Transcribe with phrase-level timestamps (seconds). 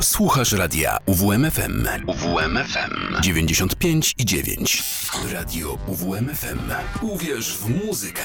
[0.00, 1.88] Słuchasz radia UWMFM.
[2.06, 4.82] UWMFM 95 i 9.
[5.32, 6.58] Radio UWMFM.
[7.02, 8.22] Uwierz w muzykę.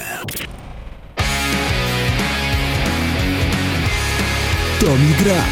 [4.80, 5.44] To mi gra.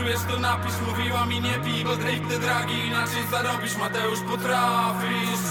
[0.00, 5.44] Czujesz to napisz Mówiła mi nie pij, bo Drake te dragi Inaczej zarobisz, Mateusz potrafisz.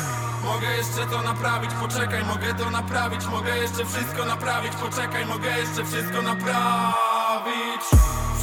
[0.44, 5.86] Mogę jeszcze to naprawić, poczekaj, mogę to naprawić Mogę jeszcze wszystko naprawić, poczekaj, mogę jeszcze
[5.86, 7.84] wszystko naprawić.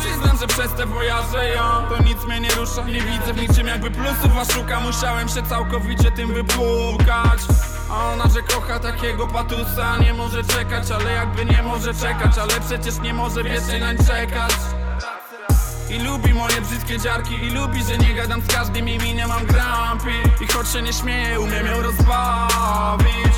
[0.01, 3.67] Przyznam, że przez te wojaże ja To nic mnie nie rusza, nie widzę w niczym
[3.67, 7.41] jakby plusów A szukam, musiałem się całkowicie tym wypłukać.
[7.91, 12.61] A ona, że kocha takiego patusa Nie może czekać, ale jakby nie może czekać Ale
[12.69, 14.76] przecież nie może wiecznie nań czekać
[15.91, 19.47] i lubi moje brzydkie dziarki I lubi, że nie gadam z każdym i nie mam
[19.47, 23.37] grampi I choć się nie śmieję, umiem ją rozbawić.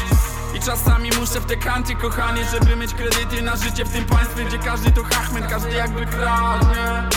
[0.54, 4.44] I czasami muszę w te kanty, kochanie Żeby mieć kredyty na życie w tym państwie
[4.44, 7.08] Gdzie każdy to hachmet, każdy jakby kradnie.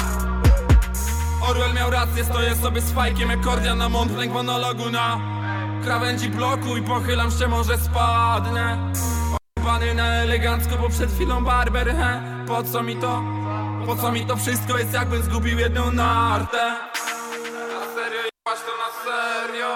[1.42, 5.20] Orwell miał rację, stoję sobie z fajkiem Jak kordia na Montblanc monologu na
[5.84, 8.92] krawędzi bloku I pochylam się, może spadnę.
[9.64, 12.22] Pany na elegancko, bo przed chwilą barber, he.
[12.48, 13.41] Po co mi to?
[13.86, 16.58] Po co mi to wszystko jest jakbym zgubił jedną nartę?
[17.74, 19.70] Na serio jebać to na serio?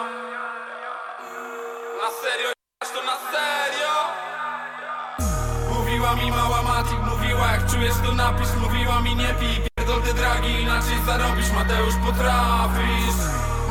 [2.02, 3.94] Na serio jebać to na serio?
[5.74, 8.48] Mówiła mi mała Matik, mówiła jak czujesz to napisz.
[8.62, 13.20] Mówiła mi nie pij, pierdol te dragi Inaczej zarobisz, Mateusz potrafisz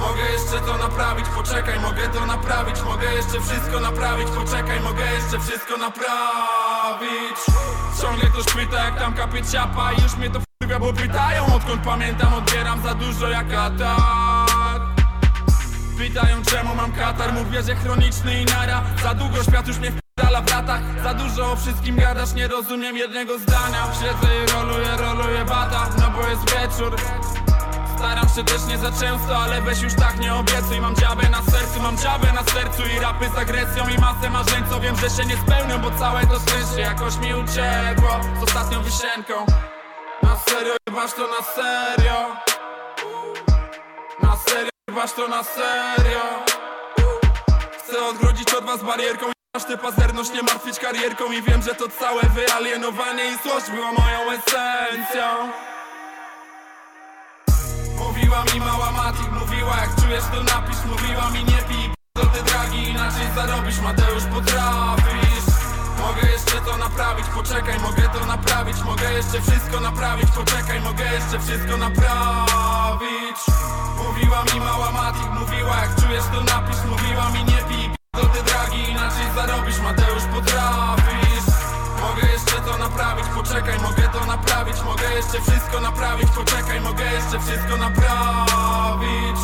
[0.01, 5.41] Mogę jeszcze to naprawić, poczekaj, mogę to naprawić Mogę jeszcze wszystko naprawić, poczekaj, mogę jeszcze
[5.41, 7.39] wszystko naprawić.
[8.03, 11.83] Ciągle ktoś pyta jak tam kapie ciapa I już mnie to wkurwia, bo pytają Odkąd
[11.83, 14.83] pamiętam, odbieram za dużo jak atak.
[15.99, 18.83] Pytają czemu mam katar, mówię, że chroniczny i nara.
[19.03, 20.81] Za długo świat już mnie wpierdala w latach.
[21.03, 23.93] Za dużo o wszystkim gadasz, nie rozumiem jednego zdania.
[23.93, 26.97] Siedzę i roluję, roluję bata, no bo jest wieczór
[28.05, 30.81] Staram się też nie za często, ale weź już tak nie obiecuj.
[30.81, 34.65] Mam dziabę na sercu, mam dziabę na sercu I rapy z agresją i masę marzeń
[34.71, 38.83] Co wiem, że się nie spełnią, bo całe to szczęście jakoś mi uciekło Z ostatnią
[38.83, 39.47] wisienką.
[40.23, 42.37] Na serio, jebać to na serio.
[44.23, 46.25] Na serio, jebać to na serio.
[47.79, 49.27] Chcę odgrodzić od was barierką
[49.57, 53.93] Aż tę pazerność nie martwić karierką I wiem, że to całe wyalienowanie i złość było
[53.93, 55.25] moją esencją
[58.15, 62.43] Mówiła mi mała Matik, mówiła jak czujesz to napisz Mówiła mi nie pij, do te
[62.43, 65.47] dragi Inaczej zarobisz, Mateusz potrafisz.
[65.99, 68.77] Mogę jeszcze to naprawić, poczekaj, mogę to naprawić.
[68.85, 73.39] Mogę jeszcze wszystko naprawić, poczekaj, mogę jeszcze wszystko naprawić.
[74.05, 78.43] Mówiła mi mała Matik, mówiła jak czujesz to napisz Mówiła mi nie pij, do te
[78.43, 81.54] dragi Inaczej zarobisz, Mateusz potrafisz
[82.05, 87.41] Mogę jeszcze to naprawić, poczekaj, mogę to naprawić Mogę jeszcze wszystko naprawić, poczekaj, mogę jeszcze
[87.41, 89.41] wszystko naprawić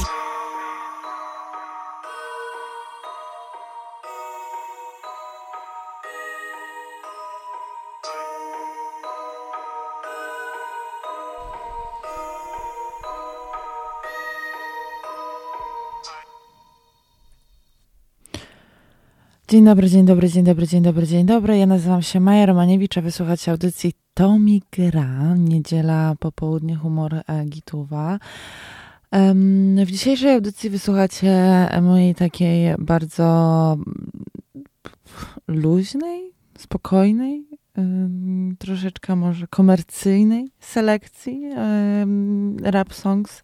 [19.51, 21.59] Dzień dobry, dzień dobry, dzień dobry, dzień dobry, dzień dobry.
[21.59, 28.19] Ja nazywam się Maja Romaniewicz, a wysłuchacie audycji Tomi Gra, niedziela popołudnie humor e, Gituwa.
[29.77, 33.77] W dzisiejszej audycji wysłuchacie mojej takiej bardzo
[35.49, 37.45] luźnej, spokojnej,
[38.59, 41.51] troszeczkę może komercyjnej selekcji
[42.63, 43.43] rap songs,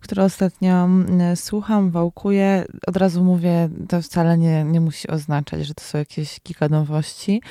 [0.00, 0.88] które ostatnio
[1.34, 2.64] słucham, wałkuję.
[2.86, 7.42] Od razu mówię, to wcale nie, nie musi oznaczać, że to są jakieś kilka nowości.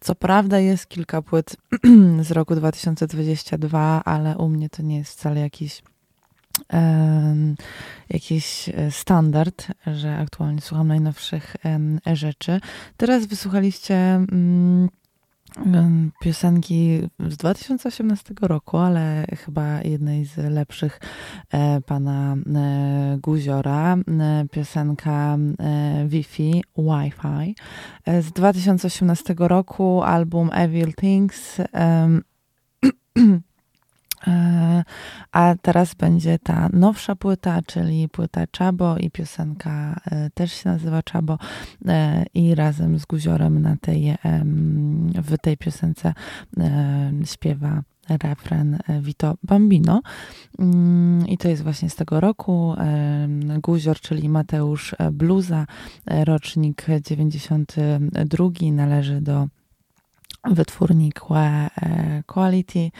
[0.00, 1.56] Co prawda jest kilka płyt
[2.28, 5.82] z roku 2022, ale u mnie to nie jest wcale jakiś
[8.10, 11.56] jakiś e, standard, że aktualnie słucham najnowszych
[12.12, 12.60] rzeczy.
[12.96, 14.88] Teraz wysłuchaliście mm,
[16.20, 21.00] piosenki z 2018 roku, ale chyba jednej z lepszych
[21.50, 23.96] e, pana e, Guziora.
[24.50, 25.38] Piosenka
[26.06, 27.54] Wi-Fi, Wi-Fi
[28.06, 31.56] z 2018 roku, album Evil Things.
[34.26, 34.84] E,
[35.32, 41.02] a teraz będzie ta nowsza płyta, czyli płyta Czabo i piosenka e, też się nazywa
[41.02, 41.38] Czabo
[41.86, 44.14] e, i razem z Guziorem na tej,
[45.14, 46.14] w tej piosence
[47.24, 47.82] śpiewa
[48.22, 50.02] refren Vito Bambino.
[50.58, 52.74] Mm, I to jest właśnie z tego roku.
[53.62, 55.66] Guzior, czyli Mateusz Bluza,
[56.06, 59.48] rocznik 92, należy do
[60.44, 61.12] wytwórni
[62.26, 62.90] Quality.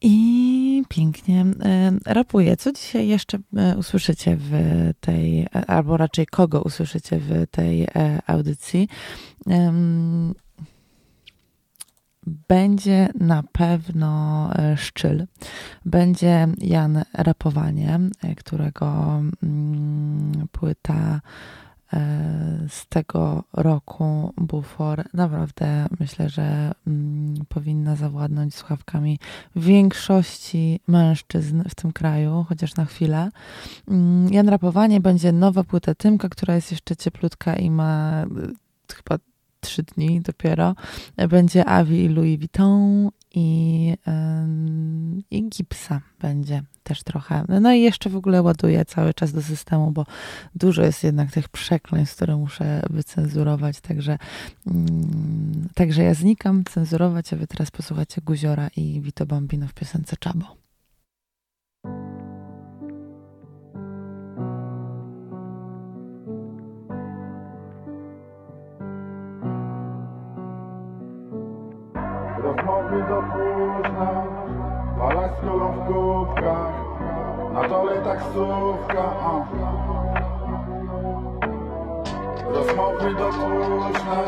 [0.00, 2.56] I pięknie e, rapuje.
[2.56, 4.52] Co dzisiaj jeszcze e, usłyszycie w
[5.00, 7.88] tej, e, albo raczej kogo usłyszycie w tej
[8.26, 8.88] audycji?
[12.48, 15.26] Będzie na pewno Szczyl.
[15.84, 18.00] Będzie Jan Rapowanie,
[18.36, 21.20] którego mm, płyta
[22.68, 29.18] z tego roku Bufor naprawdę myślę, że mm, powinna zawładnąć słuchawkami
[29.56, 33.30] większości mężczyzn w tym kraju, chociaż na chwilę.
[33.88, 39.18] Mm, Jan Rapowanie będzie nowa płyta Tymka, która jest jeszcze cieplutka i ma y, chyba
[39.60, 40.74] trzy dni dopiero.
[41.28, 43.94] Będzie Avi Louis Vuitton i,
[45.30, 47.44] i Gipsa będzie też trochę.
[47.60, 50.06] No i jeszcze w ogóle ładuję cały czas do systemu, bo
[50.54, 54.18] dużo jest jednak tych przekleństw, które muszę wycenzurować, także,
[54.66, 60.16] mm, także ja znikam cenzurować, a wy teraz posłuchacie Guziora i Vito Bambino w piosence
[60.16, 60.44] Czabo.
[72.42, 74.27] Rozmowy do późna,
[75.40, 76.72] kolą w kubkach
[77.52, 79.46] Na dole taksówka, a.
[82.54, 84.18] Rozmowy do późna,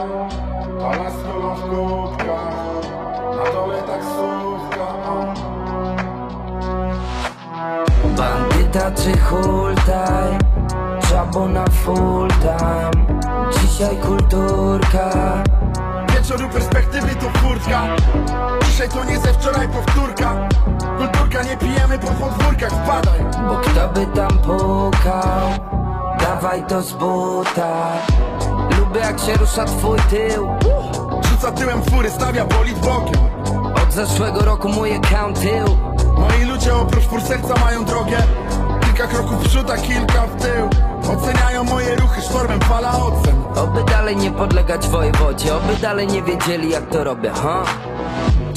[0.81, 2.55] palać z kolą w kubkach
[3.37, 5.35] Na dole taksówka, a.
[8.17, 10.39] Bandyta czy hultaj,
[11.11, 13.21] czabo na full time.
[13.53, 15.11] Dzisiaj kulturka
[16.21, 17.97] wieczoru perspektywy to furtka.
[18.65, 20.49] Dzisiaj to nie ze wczoraj powtórka.
[20.99, 23.21] Kulturka nie pijemy po podwórkach, wpadaj.
[23.49, 25.51] Bo kto by tam pukał?
[26.21, 27.93] Dawaj to z buta
[28.79, 30.49] Lubię jak się rusza twój tył.
[31.31, 33.21] Rzuca tyłem fury, stawia bolid bokiem
[33.83, 35.77] Od zeszłego roku mój account tył.
[36.19, 38.17] Moi ludzie oprócz fur serca mają drogę
[38.81, 43.41] Kilka kroków w przód, a kilka w tył Oceniają moje ruchy sztormem fala ocen.
[43.57, 47.65] Oby dalej nie podlegać wojewodzie Oby dalej nie wiedzieli jak to robię, ha?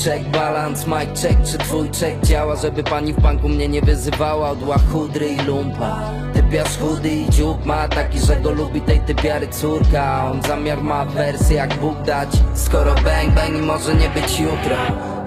[0.04, 4.50] Check balance, mic check, czy twój check działa Żeby pani w banku mnie nie wyzywała?
[4.50, 6.00] Od łachudry i lumpa.
[6.34, 10.26] Typiarz chudy i dziób ma taki, że go lubi tej typiary córka.
[10.32, 12.30] On zamiar ma wersję jak Bóg dać.
[12.54, 14.76] Skoro bang bang i może nie być jutro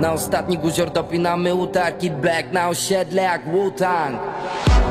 [0.01, 4.19] Na ostatni guzior dopinamy utarki Black na osiedle jak Wu-Tang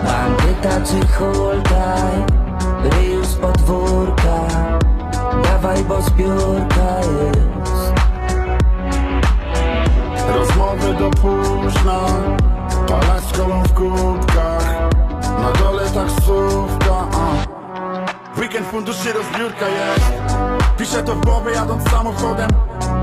[0.03, 2.35] Bandyta czy hultaj
[2.83, 4.39] Ryju z podwórka.
[5.43, 7.93] Dawaj, bo zbiórka jest.
[10.35, 11.99] Rozmowy do późna.
[12.87, 14.65] Palać z kolą w kubkach.
[15.41, 17.55] Na dole taksówka a.
[18.39, 20.11] Weekend funduszy rozbiórka jest.
[20.77, 22.49] Piszę to w głowie jadąc samochodem.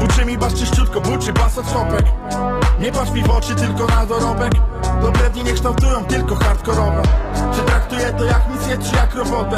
[0.00, 1.67] Buczy mi basz czyściutko, buczy bas od
[2.81, 4.53] Nie patrz mi w oczy, tylko na dorobek
[5.02, 7.02] Dobre dni nie kształtują tylko hardkorowe.
[7.54, 9.56] Czy traktuję to jak misję, czy jak robotę?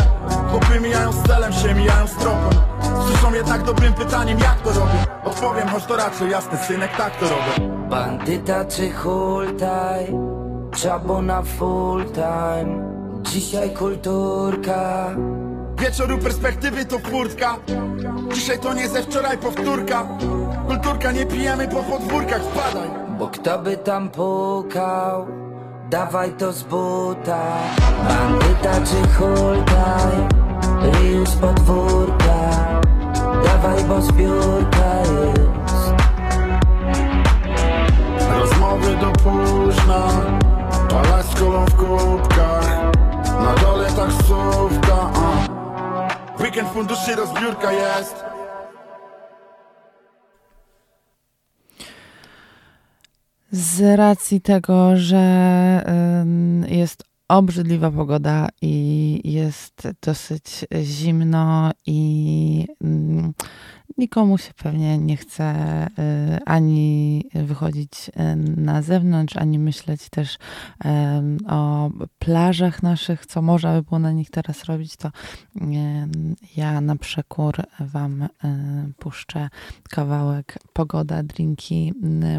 [0.50, 2.61] Chłopy mijają z celem, się mijają z tropem.
[3.06, 5.06] Słyszą jednak dobrym pytaniem, jak to robię?
[5.25, 7.74] Odpowiem, choć to raczej jasny synek, tak to robię.
[7.91, 10.15] Bandyta czy hultaj
[10.77, 12.94] Czabo na full time.
[13.22, 15.10] Dzisiaj kulturka.
[15.79, 17.56] Wieczoru perspektywy to furtka.
[18.34, 20.08] Dzisiaj to nie ze wczoraj powtórka.
[20.67, 25.25] Kulturka nie pijemy po podwórkach, wpadaj Bo kto by tam pukał?
[25.89, 27.41] Dawaj to z buta.
[28.05, 30.17] Bandyta czy hultaj?
[31.25, 32.41] Z podwórka.
[33.45, 35.87] Dawaj, bo zbiórka jest.
[38.29, 40.03] Rozmowy do późna
[40.91, 42.69] Palać z kolą w kubkach.
[43.41, 45.29] Na dole taksówka a.
[46.43, 48.33] Weekend funduszy rozbiórka jest
[53.55, 55.84] Z racji tego, że
[56.69, 62.67] jest obrzydliwa pogoda i jest dosyć zimno i
[63.99, 65.55] nikomu się pewnie nie chce
[65.87, 70.39] y, ani wychodzić y, na zewnątrz, ani myśleć też
[71.49, 75.11] o plażach naszych, co można by było na nich teraz robić, to
[76.57, 78.29] ja na przekór Wam
[78.99, 79.49] puszczę
[79.91, 81.93] kawałek Pogoda, drinki,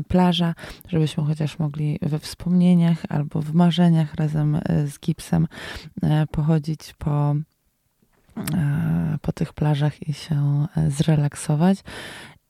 [0.08, 0.56] plaża,
[0.88, 5.48] żebyśmy chociaż mogli we wspomnieniach albo w marzeniach razem z Gipsem
[6.32, 7.36] pochodzić po
[8.38, 11.78] E, po tych plażach i się e, zrelaksować.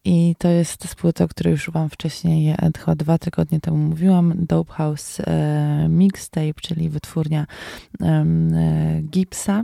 [0.06, 4.34] I to jest z o której już Wam wcześniej e, chyba dwa tygodnie temu mówiłam.
[4.38, 5.22] Dope House
[5.90, 7.46] Mixtape, czyli wytwórnia
[9.02, 9.64] Gipsa.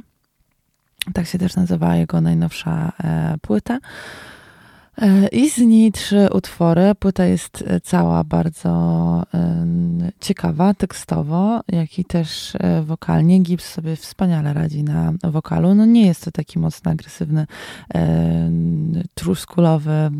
[1.14, 2.92] Tak się też nazywała jego najnowsza
[3.42, 3.80] płyta.
[4.98, 6.96] E, I z niej trzy utwory.
[7.00, 8.72] Płyta jest e, cała bardzo
[10.20, 13.40] ciekawa tekstowo, jak i też e, wokalnie.
[13.40, 15.76] Gibbs sobie wspaniale radzi na wokalu.
[15.76, 17.46] No nie jest to taki mocno agresywny,
[19.14, 20.12] truskulowy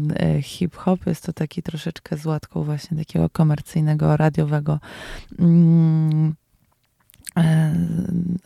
[0.42, 1.08] hip-hop.
[1.08, 4.80] Jest to taki troszeczkę z łatką właśnie takiego komercyjnego, radiowego
[5.40, 6.36] mm,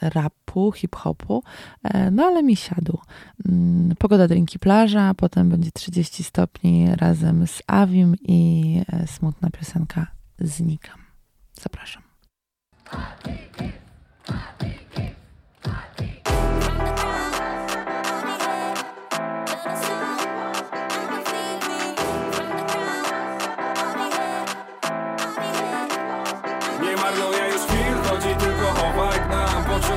[0.01, 1.43] rapu, hip-hopu,
[1.83, 2.99] e, no ale mi siadł.
[3.49, 10.07] Mm, pogoda drinki plaża, potem będzie 30 stopni razem z Avim i e, smutna piosenka
[10.39, 10.99] Znikam.
[11.61, 12.03] Zapraszam.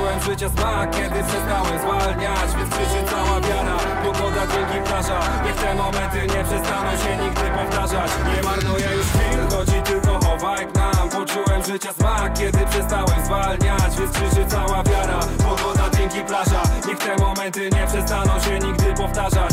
[0.09, 5.75] Poczułem życia smak, kiedy przestałem zwalniać Więc krzyczy cała wiara, pogoda, dzięki plaża Niech te
[5.75, 8.11] momenty nie przestaną się nigdy powtarzać.
[8.37, 11.09] Nie marnuję już chwil, chodzi tylko o vibe nam.
[11.09, 16.63] Poczułem życia smak, kiedy przestałem zwalniać Więc krzyczy cała wiara, pogoda, dzięki plaża.
[16.87, 19.53] Niech te momenty nie przestaną się nigdy powtarzać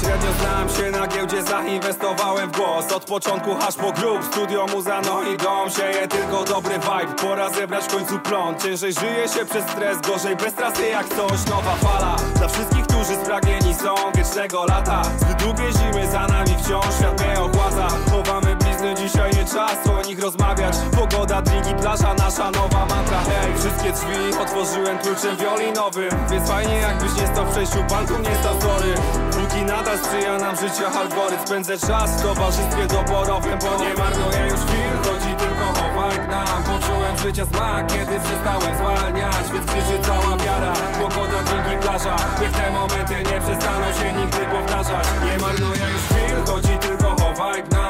[0.00, 2.92] Średnio znam się na giełdzie, zainwestowałem w głos.
[2.92, 7.50] Od początku aż po grób, studio, muza, no i dom Sieje tylko dobry vibe, pora
[7.50, 8.54] zebrać w końcu plon.
[8.58, 11.46] Ciężej żyje się przez stres, gorzej bez trasy jak coś.
[11.50, 15.02] Nowa fala, dla wszystkich, którzy spragnieni są wiecznego lata.
[15.18, 17.88] Zbyt długie zimy za nami wciąż, świat mnie ochładza.
[18.10, 18.56] Chowamy
[18.94, 20.76] dzisiaj nie czas o nich rozmawiać.
[20.96, 27.14] Pogoda, drinki, plaża, nasza nowa mantra Hej, wszystkie drzwi otworzyłem kluczem wiolinowym Więc fajnie jakbyś
[27.14, 28.94] nie stał w przejściu, banku nie stał sorry
[29.30, 31.46] Póki nadal sprzyja nam życia algorytm.
[31.46, 35.90] Spędzę czas w towarzystwie doborowym Bo nie marnuję już chwil, chodzi tylko o
[36.28, 39.44] nam Poczułem życia smak, kiedy przestałem zwalniać.
[39.52, 42.16] Więc krzyczy cała wiara, pogoda, drinki, plaża.
[42.40, 45.06] Niech te momenty nie przestaną się nigdy powtarzać.
[45.24, 47.89] Nie marnuję już chwil, chodzi tylko o Poczułem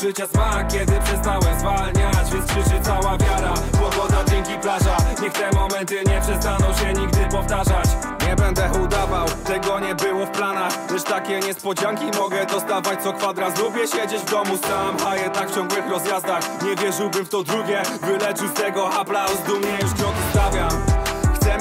[0.00, 4.96] życia smak, kiedy przestałem zwalniać Więc krzyczy cała wiara, pogoda, drinki, plaża.
[5.22, 7.88] Niech te momenty nie przestaną się nigdy powtarzać.
[8.28, 10.72] Nie będę udawał, tego nie było w planach.
[10.90, 13.58] Lecz takie niespodzianki mogę dostawać co kwadrat.
[13.58, 16.62] Lubię siedzieć w domu sam, a jednak w ciągłych rozjazdach.
[16.62, 19.38] Nie wierzyłbym w to drugie, wyleczył z tego aplauz.
[19.46, 20.87] Dumnie już kroki stawiam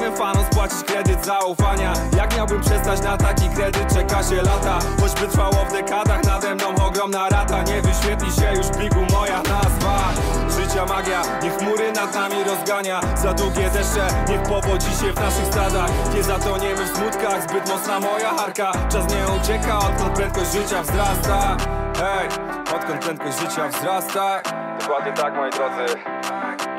[0.08, 1.94] Chcemy fanom spłacić kredyt zaufania.
[2.18, 4.80] Jak miałbym przestać na taki kredyt, czeka się lata.
[5.02, 7.64] Choćby trwało w dekadach, nade mną ogromna rata.
[7.64, 10.14] Nie wyświetli się już pliku moja nazwa.
[10.60, 13.02] Życia magia, niech chmury nad nami rozgania.
[13.16, 18.00] Za długie deszcze, niech powodzi się w naszych stadach Nie zatoniemy w smutkach, zbyt mocna
[18.00, 18.72] moja harka.
[18.90, 21.58] Czas nie ucieka, odkąd prędkość życia wzrasta.
[22.00, 22.28] Hej,
[22.76, 24.42] odkąd prędkość życia wzrasta.
[24.80, 25.86] Dokładnie tak moi drodzy.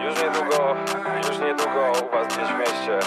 [0.04, 0.74] Już niedługo,
[1.16, 2.98] już niedługo u was gdzieś w mieście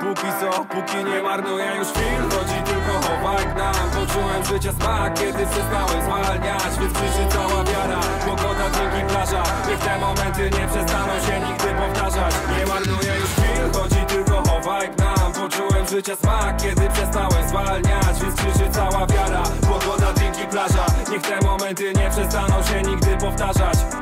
[0.00, 5.46] Póki co, póki nie marnuję już chwil Chodzi tylko o nam Poczułem życia smak, kiedy
[5.46, 8.00] przestałem zwalniać Więc krzyczy cała wiara.
[8.26, 9.42] Pogoda, drinki, plaża.
[9.68, 12.34] Niech te momenty nie przestaną się nigdy powtarzać.
[12.58, 14.60] Nie marnuję już chwil, chodzi tylko o
[14.98, 19.42] nam Poczułem życia smak, kiedy przestałem zwalniać Więc krzyczy cała wiara.
[19.68, 20.86] Pogoda, drinki, plaża.
[21.10, 23.99] Niech te momenty nie przestaną się nigdy powtarzać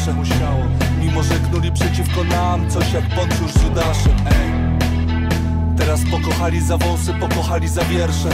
[0.00, 0.64] nasze Musiało
[1.00, 4.50] Mimo, że knuli przeciwko nam Coś jak Poncjusz z Judaszem Ej.
[5.76, 8.28] Teraz pokochali za wąsy, pokochali za wiersze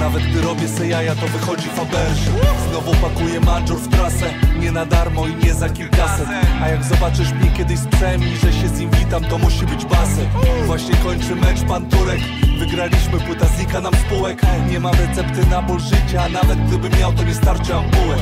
[0.00, 2.30] nawet gdy robię se jaja, to wychodzi faberze.
[2.70, 6.26] Znowu pakuję manżur w trasę Nie na darmo i nie za kilkaset.
[6.62, 9.66] A jak zobaczysz mnie kiedyś z psem i że się z nim witam, to musi
[9.66, 10.26] być basen
[10.66, 12.20] Właśnie kończy mecz pan Turek
[12.62, 14.42] Wygraliśmy, płyta znika nam spółek.
[14.70, 16.28] Nie mam recepty na ból życia.
[16.28, 18.18] Nawet gdybym miał, to nie starczy ampułek.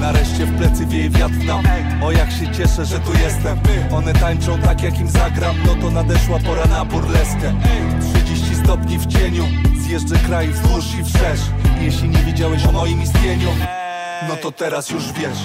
[0.00, 1.64] Nareszcie w plecy wieje wiatr nam
[2.02, 3.58] O jak się cieszę, że tu jestem.
[3.92, 5.56] One tańczą tak jak im zagram.
[5.66, 7.54] No to nadeszła pora na burleskę.
[8.24, 9.44] 30 stopni w cieniu.
[9.80, 11.40] Zjeżdżę kraj wzdłuż i wszerz.
[11.80, 13.48] Jeśli nie wiedziałeś o moim istnieniu
[14.28, 15.38] No to teraz już wiesz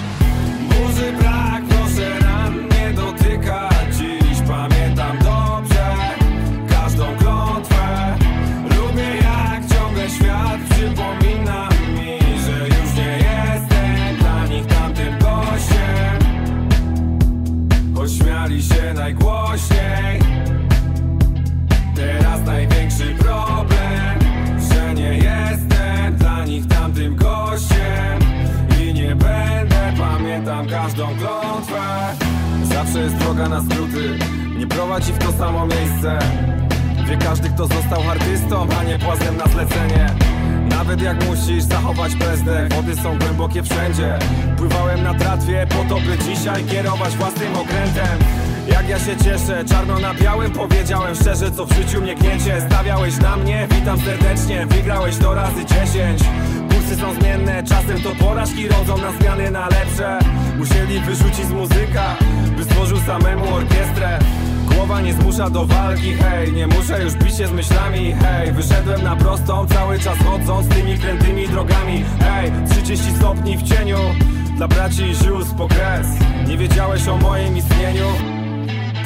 [33.00, 34.18] Jest droga na skróty.
[34.56, 36.18] Nie prowadzi w to samo miejsce.
[37.08, 40.06] Wie każdy kto został artystą, a nie płazem na zlecenie.
[40.70, 44.18] Nawet jak musisz zachować bezdę Wody są głębokie wszędzie.
[44.56, 48.18] Pływałem na tratwie po to, by dzisiaj kierować własnym okrętem.
[48.68, 52.60] Jak ja się cieszę, czarno na białym powiedziałem szczerze co w życiu mnie gniecie.
[52.66, 56.20] Stawiałeś na mnie, witam serdecznie, wygrałeś to razy dziesięć.
[56.70, 60.18] Kursy są zmienne, czasem to porażki rodzą na zmiany na lepsze.
[60.58, 62.16] Musieli wyrzucić z muzyka,
[62.60, 64.18] by stworzył samemu orkiestrę
[64.74, 66.52] Głowa nie zmusza do walki, hej.
[66.52, 68.52] Nie muszę już bić się z myślami, hej.
[68.52, 73.98] Wyszedłem na prostą, cały czas chodząc tymi krętymi drogami Hej, 30 stopni w cieniu
[74.56, 76.06] Dla braci i sióstr po kres
[76.48, 78.06] Nie wiedziałeś o moim istnieniu?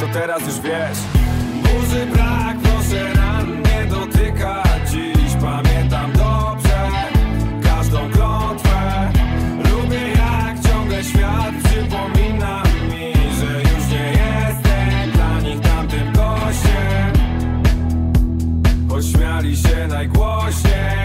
[0.00, 0.98] To teraz już wiesz.
[1.62, 6.88] Burzy brak, proszę ran nie dotykać Dziś pamiętam dobrze
[7.64, 9.10] Każdą klątwę.
[9.70, 11.63] Lubię jak ciągle świat
[20.44, 21.03] Roger.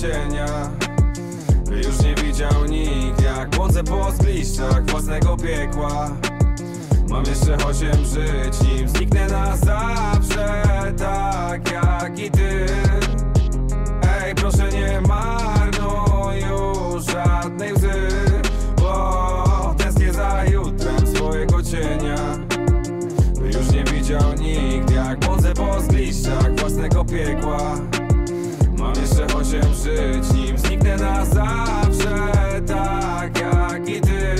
[0.00, 0.70] Cienia
[1.70, 6.10] już nie widział nikt Jak błądzę po zgliszczach własnego piekła.
[7.08, 10.62] Mam jeszcze osiem żyć Nim zniknę na zawsze
[10.98, 12.66] Tak jak i ty.
[14.22, 18.07] Ej, proszę nie marnuj już żadnej łzy
[29.98, 32.28] żyć Nim zniknę na zawsze
[32.66, 34.36] Tak jak i ty.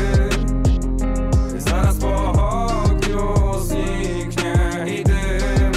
[1.58, 4.54] Zaraz po ogniu zniknie
[5.00, 5.72] i dym.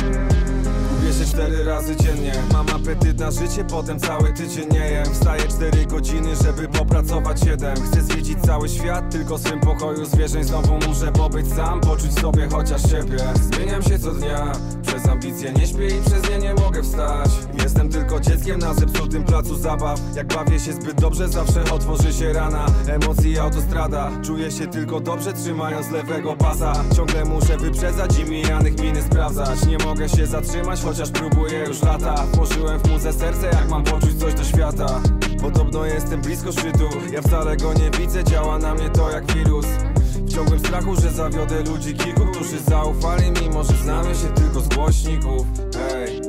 [0.90, 5.06] Gubię się cztery razy dziennie Mam apetyt na życie, potem cały tydzień nie jem.
[5.06, 7.76] Wstaję cztery godziny, żeby popracować siedem.
[7.76, 12.48] Chcę zwiedzić cały świat, tylko w swym pokoju zwierzeń Znowu muszę pobyć sam, poczuć sobie
[12.52, 13.18] chociaż siebie.
[13.42, 14.52] Zmieniam się co dnia,
[15.30, 17.30] nie śpię i przez nie nie mogę wstać.
[17.64, 20.00] Jestem tylko dzieckiem na zepsutym placu zabaw.
[20.16, 22.66] Jak bawię się zbyt dobrze, zawsze otworzy się rana.
[22.88, 26.74] Emocji autostrada, czuję się tylko dobrze trzymając lewego pasa.
[26.96, 29.66] Ciągle muszę wyprzedzać i mijanych miny sprawdzać.
[29.66, 32.16] Nie mogę się zatrzymać, chociaż próbuję już lata.
[32.34, 35.02] Włożyłem w muzę serce, jak mam poczuć coś do świata.
[35.42, 39.66] Podobno jestem blisko szczytu, ja wcale go nie widzę Działa na mnie to jak wirus
[40.26, 44.68] w ciągłym strachu, że zawiodę ludzi kilku, którzy zaufali Mimo, że znamy się tylko z
[44.68, 45.48] głośników.
[45.74, 46.22] Hej,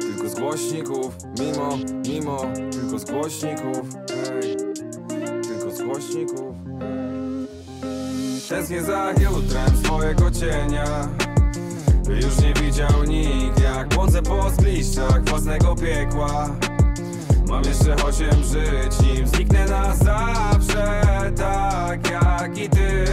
[0.00, 3.88] tylko z głośników Mimo, mimo, tylko z głośników.
[4.08, 4.56] Hej,
[5.42, 6.56] tylko z głośników.
[8.48, 11.08] Tęsknię za jutrem swojego cienia.
[12.08, 16.50] Już nie widział nikt Jak błądzę po zgliszczach własnego piekła
[17.54, 21.02] Mam jeszcze osiem żyć, nim zniknę na zawsze
[21.36, 23.04] Tak jak i ty.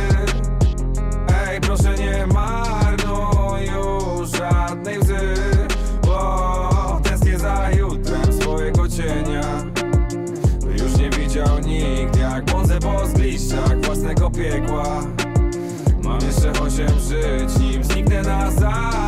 [1.48, 5.34] Ej, proszę nie marnuj już żadnej łzy
[6.06, 9.64] Bo tęsknię za jutrem swojego cienia.
[10.78, 15.02] Już nie widział nikt Jak błądzę po zgliszczach własnego piekła.
[16.04, 19.01] Mam jeszcze osiem żyć, nim zniknę na zawsze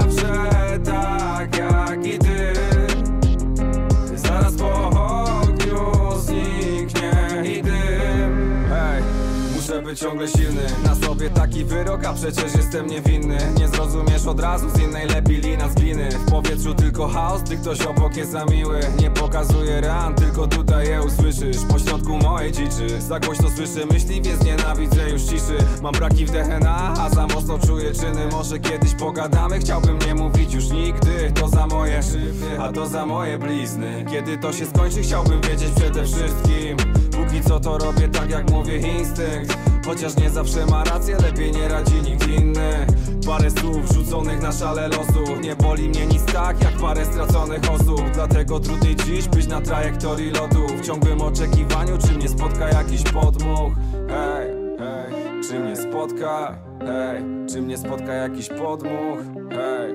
[9.93, 13.37] być ciągle silny Na sobie taki wyrok, a przecież jestem niewinny.
[13.59, 16.09] Nie zrozumiesz od razu, z innej lepi lina z gliny.
[16.11, 18.79] W powietrzu tylko chaos, gdy ktoś obok jest za miły.
[18.99, 21.57] Nie pokazuje ran, tylko tutaj je usłyszysz.
[21.69, 23.01] Po środku mojej dziczy.
[23.01, 25.57] Za głośno słyszę myśli, więc nienawidzę już ciszy.
[25.81, 28.27] Mam braki w DNA, a za mocno czuję czyny.
[28.31, 31.31] Może kiedyś pogadamy, chciałbym nie mówić już nigdy.
[31.35, 34.05] To za moje szyby, a to za moje blizny.
[34.11, 36.92] Kiedy to się skończy, chciałbym wiedzieć przede wszystkim
[37.33, 39.57] Póki co to robię tak jak mówię instynkt.
[39.85, 42.87] Chociaż nie zawsze ma rację, lepiej nie radzi nikt inny.
[43.25, 48.01] Parę słów rzuconych na szale losu Nie boli mnie nic tak jak parę straconych osób.
[48.13, 50.67] Dlatego trudniej dziś być na trajektorii lotu.
[50.67, 53.73] W ciągłym oczekiwaniu, czy mnie spotka jakiś podmuch.
[54.09, 55.13] Hej, hej,
[55.49, 56.57] czy mnie spotka?
[56.79, 59.19] Hej, czy mnie spotka jakiś podmuch?
[59.49, 59.93] Hej,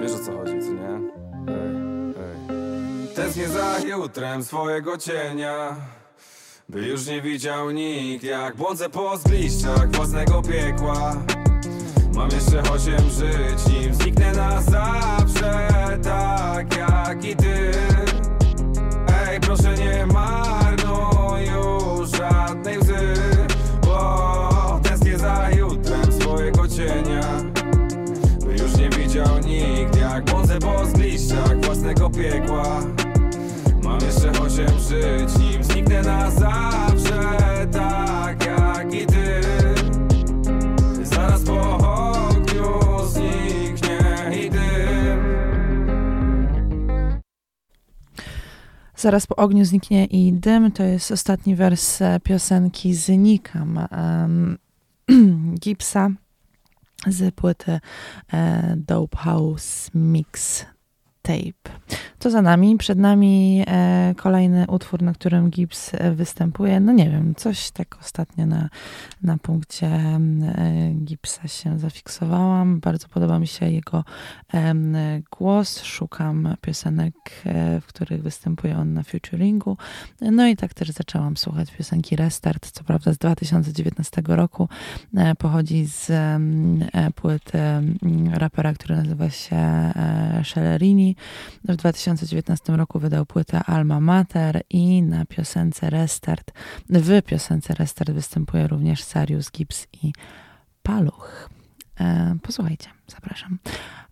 [0.00, 1.00] wiesz o co chodzi, co nie?
[1.46, 5.76] Hej, hej Tęsknię za jutrem swojego cienia
[6.68, 11.16] by już nie widział nikt Jak błądzę po zgliszczach własnego piekła.
[12.14, 15.68] Mam jeszcze osiem żyć Nim zniknę na zawsze
[16.02, 17.72] Tak jak i ty.
[19.28, 23.14] Ej, proszę nie marnuj już żadnej łzy
[23.86, 27.42] Bo tęsknię za jutrem swojego cienia.
[28.46, 32.80] By już nie widział nikt Jak błądzę po zgliszczach własnego piekła.
[33.82, 35.57] Mam jeszcze osiem żyć,
[36.02, 37.38] na zawsze
[37.72, 39.42] Tak jak i ty
[41.02, 45.18] Zaraz po ogniu zniknie i dym
[48.96, 50.72] Zaraz po ogniu zniknie i dym.
[50.72, 54.58] To jest ostatni wers e, piosenki Znikam um,
[55.60, 56.10] Gipsa
[57.06, 57.80] z płyty
[58.32, 60.64] e, Dope House Mix
[61.28, 61.78] Tape.
[62.18, 66.80] To za nami, przed nami e, kolejny utwór, na którym Gibbs e, występuje.
[66.80, 68.68] No nie wiem, coś tak ostatnio na,
[69.22, 72.80] na punkcie e, Gibsa się zafiksowałam.
[72.80, 74.04] Bardzo podoba mi się jego
[74.54, 74.74] e,
[75.30, 75.82] głos.
[75.82, 77.14] Szukam piosenek,
[77.46, 79.76] e, w których występuje on na featuringu.
[80.20, 84.68] No i tak też zaczęłam słuchać piosenki Restart, co prawda z 2019 roku.
[85.16, 86.10] E, pochodzi z
[87.14, 87.58] płyty
[88.32, 89.92] rapera, który nazywa się
[90.44, 91.16] Scellerini.
[91.64, 96.52] W 2019 roku wydał płytę Alma Mater i na piosence Restart,
[96.88, 100.12] w piosence Restart występuje również Sarius Gibbs i
[100.82, 101.50] Paluch.
[102.00, 103.58] E, posłuchajcie, zapraszam.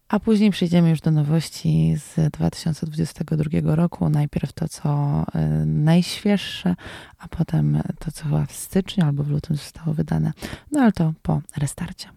[0.08, 4.08] A później przejdziemy już do nowości z 2022 roku.
[4.08, 6.74] Najpierw to, co e, najświeższe,
[7.18, 10.32] a potem to, co chyba w styczniu albo w lutym zostało wydane.
[10.72, 12.08] No ale to po restarcie.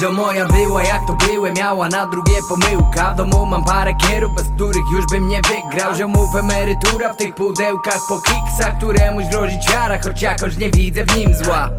[0.00, 3.14] Że moja była jak to byłem, miała na drugie pomyłka.
[3.14, 5.94] W domu mam parę kierów, bez których już bym nie wygrał.
[5.94, 11.16] Ziomów emerytura w tych pudełkach po kiksach Któremuś grozi ciara, choć jakoś nie widzę w
[11.16, 11.70] nim zła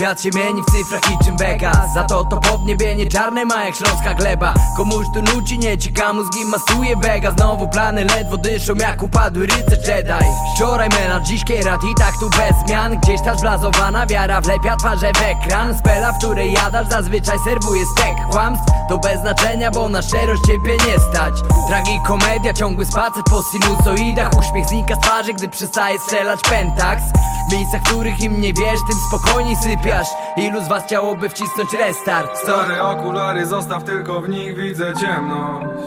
[0.00, 3.74] Świat się mieni w cyfrach i czym beka Za to to podniebienie czarne ma jak
[3.74, 4.54] śląska gleba.
[4.76, 7.30] Komuś tu nuci nie cieka mózgi masuje bega.
[7.30, 10.24] Znowu plany ledwo dyszą jak upadły ryce Jedi.
[10.54, 13.00] Wczoraj mena, dziś kierat i tak tu bez zmian.
[13.00, 15.78] Gdzieś ta zblazowana wiara wlepia twarze w ekran.
[15.78, 18.14] Spela, w której jadasz zazwyczaj serwuje stek.
[18.30, 21.34] Kłamstw to bez znaczenia, bo na szczerość ciebie nie stać.
[21.68, 24.30] Tragikomedia, ciągły spacer po sinusoidach.
[24.38, 27.02] Uśmiech znika z twarzy, gdy przestaje strzelać pentaks
[27.50, 30.08] w których im nie wiesz, tym spokojniej sypiasz.
[30.36, 32.38] Ilu z was chciałoby wcisnąć restart?
[32.38, 35.86] Stare okulary, zostaw tylko w nich widzę ciemność.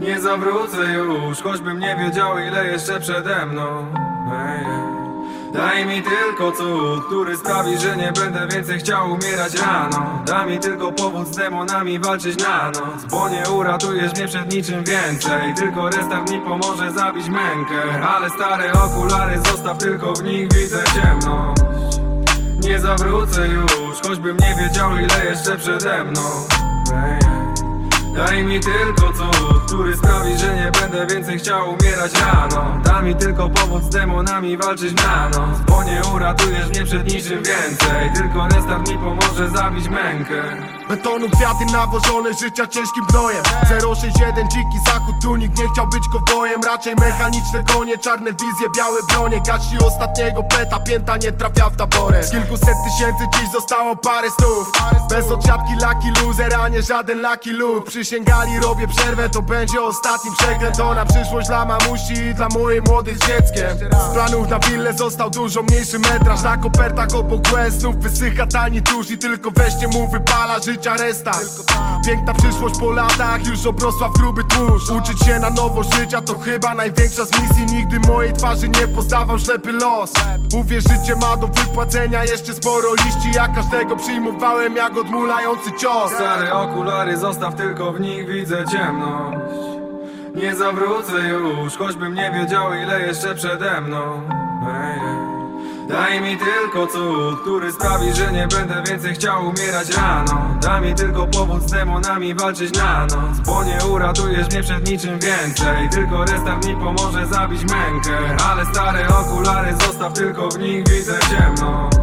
[0.00, 3.86] Nie zawrócę już, choćbym nie wiedział ile jeszcze przede mną.
[4.32, 4.85] Ej, ej.
[5.52, 10.22] Daj mi tylko cud, który sprawi, że nie będę więcej chciał umierać rano.
[10.26, 14.84] Daj mi tylko powód z demonami walczyć na noc Bo nie uratujesz mnie przed niczym
[14.84, 15.54] więcej.
[15.54, 21.62] Tylko restart mi pomoże zabić mękę Ale stare okulary zostaw, tylko w nich widzę ciemność.
[22.62, 26.20] Nie zawrócę już, choćbym nie wiedział ile jeszcze przede mną
[28.16, 32.80] Daj mi tylko cud, który sprawi, że nie będę więcej chciał umierać rano.
[32.84, 37.42] Daj mi tylko powód z demonami walczyć na noc Bo nie uratujesz mnie przed niczym
[37.42, 38.10] więcej.
[38.14, 40.42] Tylko restart mi pomoże zabić mękę
[40.88, 46.60] Betonu kwiaty nawożone życia ciężkim gnojem 061 dziki zachód, tu nikt nie chciał być kowbojem
[46.62, 49.40] Raczej mechaniczne konie, czarne wizje, białe bronie.
[49.46, 52.22] Gasi ostatniego peta, pięta nie trafia w taborę.
[52.22, 54.72] Z kilkuset tysięcy dziś zostało parę stów.
[55.10, 57.86] Bez odsiadki lucky loser, a nie żaden lucky look.
[57.86, 62.82] Przysięgali robię przerwę, to będzie ostatni przekręt To na przyszłość dla mamusi i dla mojej
[62.82, 63.78] młodej z dzieckiem.
[63.78, 66.42] Z planów na willę został dużo mniejszy metraż.
[66.42, 71.72] Na kopertach obok łez wysycha tani tusz I tylko weźcie mu wypala życia restart
[72.06, 74.90] Piękna przyszłość po latach już obrosła w gruby tłuszcz.
[74.90, 77.76] Uczyć się na nowo życia to chyba największa z misji.
[77.76, 80.12] Nigdy mojej twarzy nie poznawał ślepy los.
[80.52, 83.32] Mówię, życie ma do wypłacenia jeszcze sporo liści.
[83.34, 86.12] Ja każdego przyjmowałem jak odmulający cios.
[86.12, 89.60] Stare okulary zostaw, tylko w nich widzę ciemność.
[90.34, 94.22] Nie zawrócę już, choćbym nie wiedział ile jeszcze przede mną.
[95.88, 100.58] Daj mi tylko cud, który sprawi, że nie będę więcej chciał umierać rano.
[100.62, 105.18] Daj mi tylko powód z demonami walczyć na noc Bo nie uratujesz mnie przed niczym
[105.18, 105.88] więcej.
[105.90, 108.36] Tylko restart mi pomoże zabić mękę.
[108.50, 111.96] Ale stare okulary zostaw, tylko w nich widzę ciemność.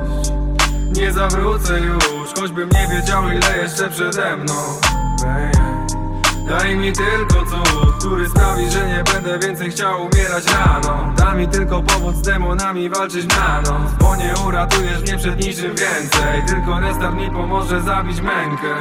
[0.98, 4.54] Nie zawrócę już, choćbym nie wiedział ile jeszcze przede mną.
[6.48, 11.14] Daj mi tylko cud, który sprawi, że nie będę więcej chciał umierać rano.
[11.18, 15.76] Daj mi tylko powód z demonami walczyć na noc Bo nie uratujesz mnie przed niczym
[15.76, 16.44] więcej.
[16.48, 18.76] Tylko restart mi pomoże zabić mękę.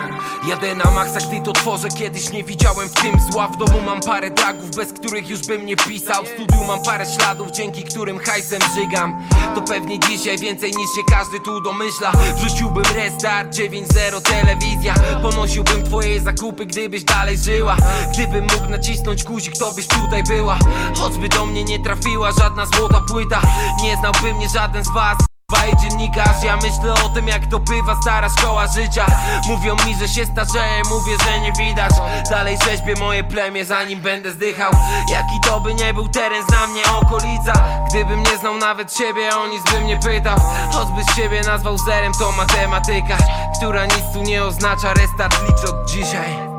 [0.49, 1.89] Jadę na maksa, gdy to tworzę.
[1.89, 3.49] Kiedyś nie widziałem w tym zła.
[3.49, 6.25] W domu mam parę dragów, bez których już bym nie pisał.
[6.25, 9.23] W studiu mam parę śladów, dzięki którym hajsem żygam.
[9.55, 12.13] To pewnie dzisiaj więcej niż się każdy tu domyśla.
[12.37, 14.95] Wrzuciłbym restart 9.0 telewizja.
[15.23, 17.77] Ponosiłbym twoje zakupy, gdybyś dalej żyła.
[18.13, 20.59] Gdybym mógł nacisnąć guzik, to byś tutaj była.
[20.99, 23.41] Choćby do mnie nie trafiła żadna złota płyta.
[23.83, 25.17] Nie znałby mnie żaden z was
[25.51, 29.07] Dbaj dziennikarz, ja myślę o tym jak to bywa stara szkoła życia.
[29.49, 31.93] Mówią mi, że się starzeję, mówię, że nie widać.
[32.31, 34.73] Dalej rzeźbię moje plemię zanim będę zdychał.
[35.11, 37.53] Jaki to by nie był teren, zna mnie okolica.
[37.89, 40.39] Gdybym nie znał nawet siebie, o nic bym nie pytał.
[40.73, 43.17] Choćby z siebie nazwał zerem, to matematyka
[43.57, 46.52] Która nic tu nie oznacza, restart licz od dzisiaj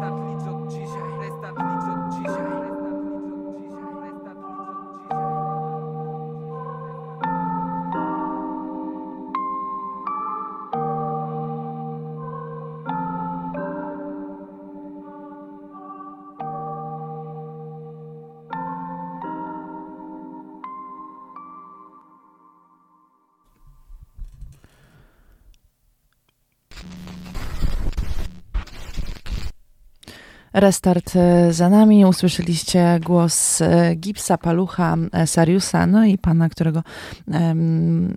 [30.53, 32.05] Restart e, za nami.
[32.05, 36.83] Usłyszeliście głos e, Gipsa, Palucha, e, Sariusa, no i pana, którego
[37.27, 38.15] um,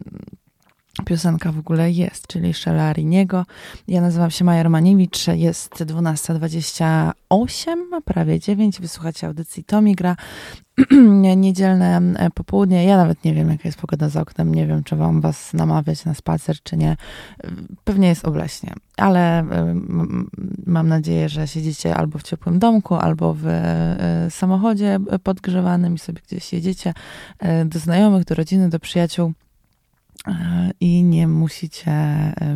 [1.07, 3.47] piosenka w ogóle jest, czyli Szelariniego.
[3.88, 8.81] Ja nazywam się Maja Romaniewicz, jest 12.28, prawie 9.
[8.81, 10.16] Wysłuchacie audycji Tomigra.
[11.37, 12.01] Niedzielne
[12.35, 12.85] popołudnie.
[12.85, 14.55] Ja nawet nie wiem, jaka jest pogoda za oknem.
[14.55, 16.97] Nie wiem, czy wam was namawiać na spacer, czy nie.
[17.85, 19.45] Pewnie jest obleśnie, ale
[20.66, 23.47] mam nadzieję, że siedzicie albo w ciepłym domku, albo w
[24.31, 26.95] samochodzie podgrzewanym i sobie gdzieś jedziecie
[27.66, 29.33] do znajomych, do rodziny, do przyjaciół
[30.81, 31.93] i nie musicie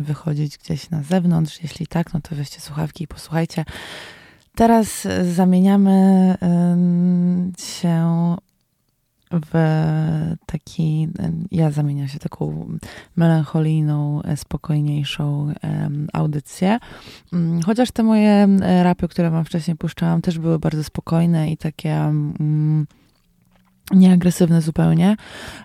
[0.01, 1.63] wychodzić gdzieś na zewnątrz.
[1.63, 3.65] Jeśli tak, no to weźcie słuchawki i posłuchajcie.
[4.55, 6.35] Teraz zamieniamy
[7.57, 8.35] się
[9.31, 9.53] w
[10.45, 11.07] taki,
[11.51, 12.67] ja zamieniam się taką
[13.15, 15.53] melancholijną, spokojniejszą
[16.13, 16.79] audycję.
[17.33, 18.47] Mm, chociaż te moje
[18.83, 22.87] rapy, które wam wcześniej puszczałam, też były bardzo spokojne i takie mm,
[23.93, 25.15] nieagresywne zupełnie.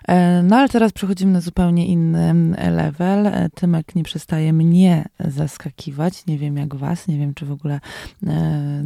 [0.07, 2.33] E, no ale teraz przechodzimy na zupełnie inny
[2.71, 3.27] level.
[3.27, 6.25] E, Tymek nie przestaje mnie zaskakiwać.
[6.25, 7.79] Nie wiem jak was, nie wiem czy w ogóle
[8.27, 8.83] e,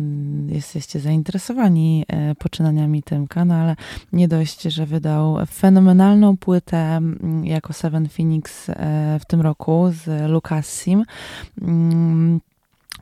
[0.48, 2.06] jesteście zainteresowani
[2.40, 3.76] poczynaniami Tymka, no ale
[4.14, 7.00] nie dość, że wydał fenomenalną płytę
[7.44, 8.68] jako Seven Phoenix
[9.20, 11.04] w tym roku z Lucassim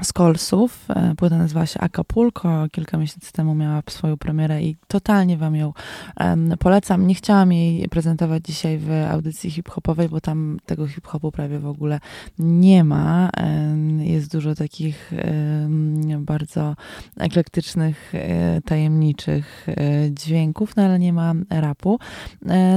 [0.01, 0.85] z Kolsów.
[0.89, 2.67] E, płyta nazywała się Acapulco.
[2.71, 5.73] Kilka miesięcy temu miała swoją premierę i totalnie wam ją
[6.19, 7.07] um, polecam.
[7.07, 11.99] Nie chciałam jej prezentować dzisiaj w audycji hip-hopowej, bo tam tego hip-hopu prawie w ogóle
[12.39, 13.29] nie ma.
[13.43, 16.75] Um, jest dużo takich um, bardzo
[17.17, 19.75] eklektycznych, e, tajemniczych e,
[20.12, 21.99] dźwięków, no ale nie ma rapu.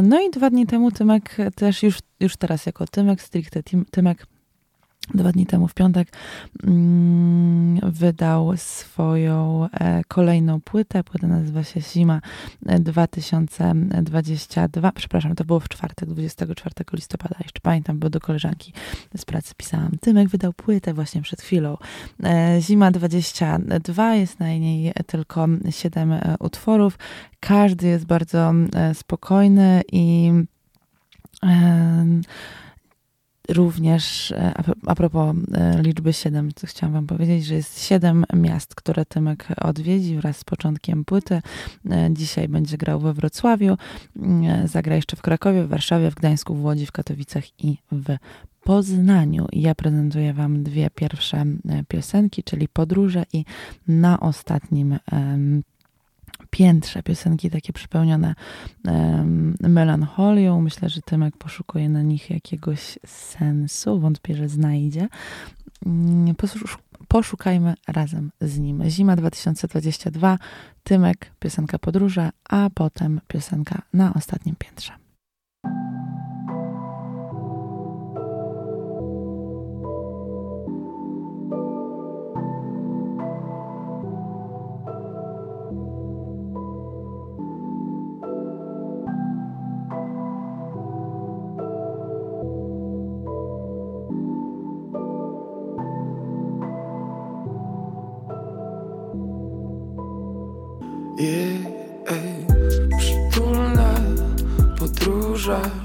[0.03, 4.27] no i dwa dni temu Tymek też już, już teraz jako Tymek, stricte Tymek
[5.15, 6.09] dwa dni temu w piątek
[6.65, 11.05] mm, wydał swoją e, kolejną płytę.
[11.05, 12.21] Płyta nazywa się Zima
[12.63, 14.93] 2022.
[14.93, 17.37] Przepraszam, to było w czwartek, 24 listopada.
[17.39, 18.73] Jeszcze pamiętam, bo do koleżanki
[19.17, 19.91] z pracy pisałam.
[20.01, 21.77] Tymek wydał płytę właśnie przed chwilą.
[22.25, 26.99] E, Zima 22 jest na niej tylko 7 e, utworów.
[27.41, 28.53] Każdy jest bardzo
[28.95, 30.33] spokojny i
[33.49, 38.75] również e, a propos e, liczby 7, co chciałam wam powiedzieć, że jest 7 miast,
[38.75, 41.43] które Tymek odwiedzi wraz z początkiem płyty.
[41.91, 43.77] E, dzisiaj będzie grał we Wrocławiu,
[44.65, 48.17] zagra jeszcze w Krakowie, w Warszawie, w Gdańsku, w Łodzi, w Katowicach i w
[48.65, 49.47] Poznaniu.
[49.53, 51.45] Ja prezentuję Wam dwie pierwsze
[51.89, 53.45] piosenki, czyli Podróże i
[53.89, 54.99] na ostatnim
[56.53, 58.35] piętrze piosenki takie przepełnione
[58.85, 60.61] um, melancholią.
[60.61, 64.01] Myślę, że Tymek poszukuje na nich jakiegoś sensu.
[64.01, 65.09] Wątpię, że znajdzie.
[65.87, 66.35] Mm,
[67.09, 68.83] poszukajmy razem z nim.
[68.89, 70.39] Zima 2022,
[70.85, 75.02] Tymek, piosenka podróże, a potem piosenka na ostatnim piętrze.
[105.43, 105.82] Podróże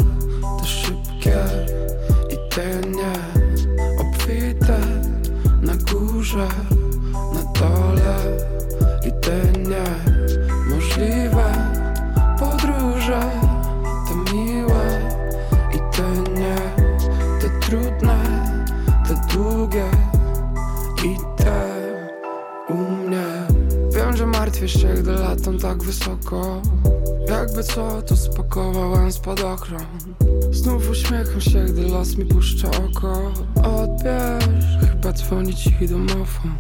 [29.68, 33.32] spadochron Znów uśmiecham się, gdy los mi puszcza oko.
[33.56, 34.46] Odbierz,
[34.92, 36.52] chyba dzwoni ci domofon.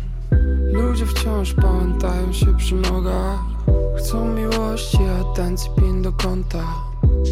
[0.73, 3.39] Ludzie wciąż pamiętają się przy nogach.
[3.97, 6.63] Chcą miłości, atencji, pin do konta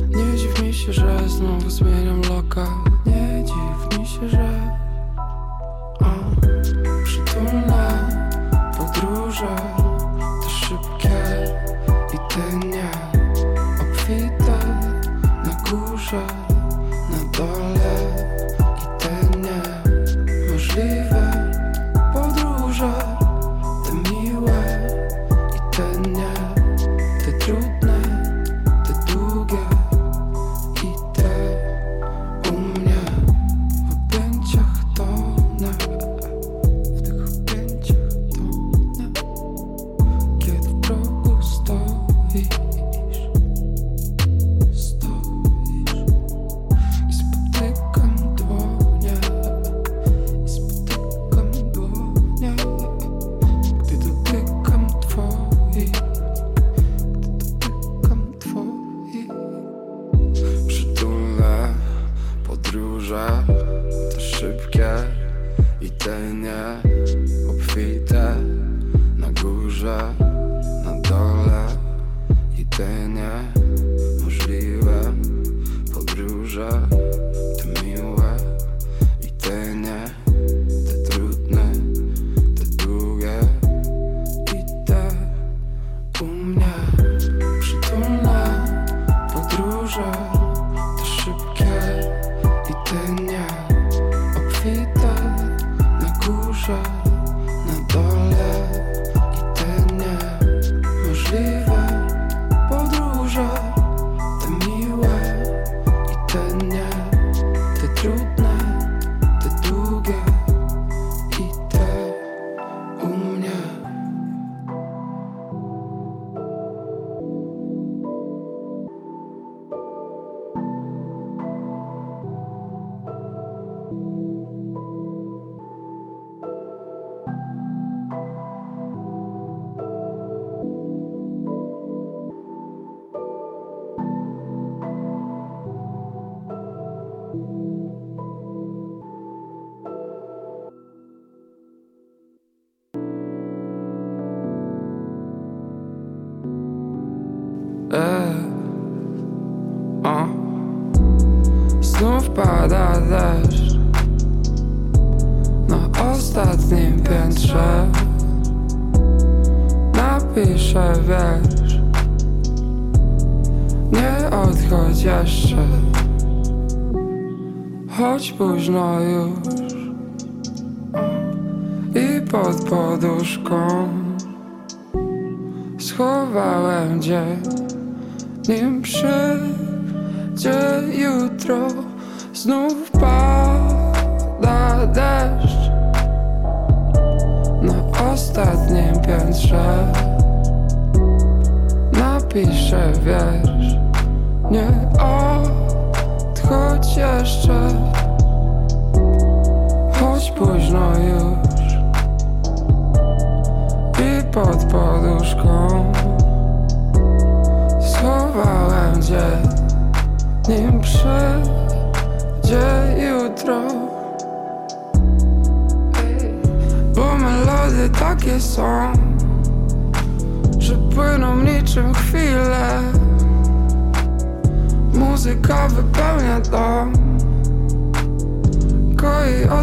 [0.10, 2.68] Nie dziw mi się, że znowu zmieniam loka.
[3.06, 4.45] Nie dziw mi się, że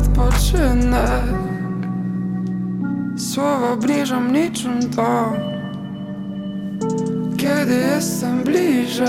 [0.03, 1.25] Koi odpoczynek
[3.17, 5.37] Słowa bliżą niczym dom
[7.37, 9.09] Kiedy jestem bliżej.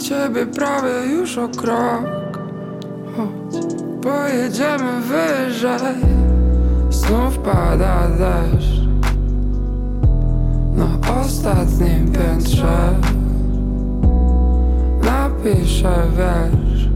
[0.00, 2.38] Ciebie prawie już o krok.
[3.16, 3.64] Chodź,
[4.02, 5.96] pojedziemy wyżej.
[6.90, 8.80] Znów pada deszcz
[10.76, 12.94] Na ostatnim piętrze.
[15.02, 16.93] Napiszę wiersz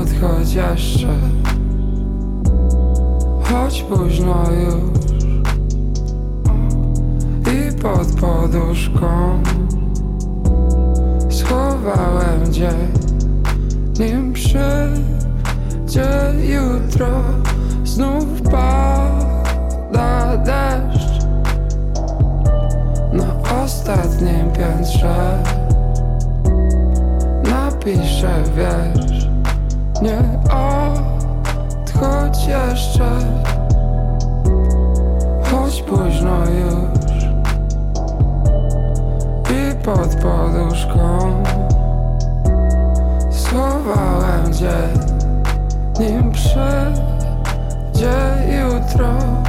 [0.00, 1.08] odchodź jeszcze.
[3.42, 4.96] Choć późno już.
[7.54, 9.42] I pod poduszką.
[11.30, 13.06] Schowałem dzień
[13.98, 16.08] Nim przyjdzie
[16.48, 17.22] jutro.
[17.84, 21.24] Znów pada deszcz.
[23.12, 25.42] Na ostatnim piętrze.
[27.50, 29.15] Napiszę wiersz
[30.06, 30.22] Nie
[30.54, 33.18] odchodź jeszcze.
[35.50, 37.24] Choć późno już.
[39.50, 41.42] I pod poduszką
[43.30, 44.76] Schowałem cię
[46.00, 48.16] Nim przyjdzie
[48.62, 49.45] jutro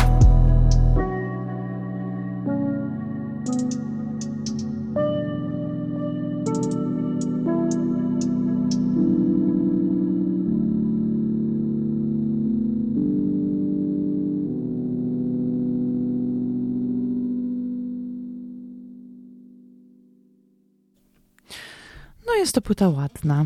[22.57, 23.45] to płyta ładna.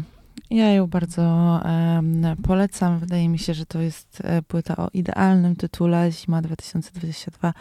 [0.50, 1.22] Ja ją bardzo
[1.66, 3.00] em, polecam.
[3.00, 6.12] Wydaje mi się, że to jest e, płyta o idealnym tytule.
[6.12, 7.54] Zima 2022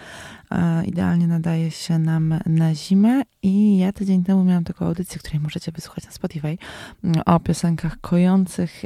[0.50, 3.22] e, idealnie nadaje się nam na zimę.
[3.42, 6.58] I ja tydzień temu miałam taką audycję, której możecie wysłuchać na Spotify,
[7.04, 8.84] m, o piosenkach kojących.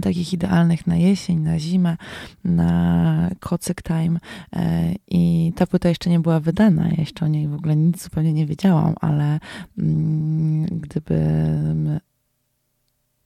[0.00, 1.96] Takich idealnych na jesień, na zimę,
[2.44, 4.18] na kocyk time
[4.56, 8.02] E, i ta płyta jeszcze nie była wydana, ja jeszcze o niej w ogóle nic
[8.02, 9.38] zupełnie nie wiedziałam, ale
[9.78, 12.00] mm, gdybym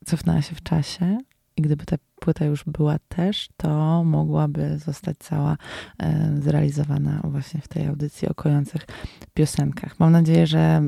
[0.05, 1.19] cofnęła się w czasie
[1.57, 5.57] i gdyby ta płyta już była też, to mogłaby zostać cała
[5.99, 8.87] e, zrealizowana właśnie w tej audycji o kojących
[9.35, 10.01] piosenkach.
[10.01, 10.83] Mam nadzieję, że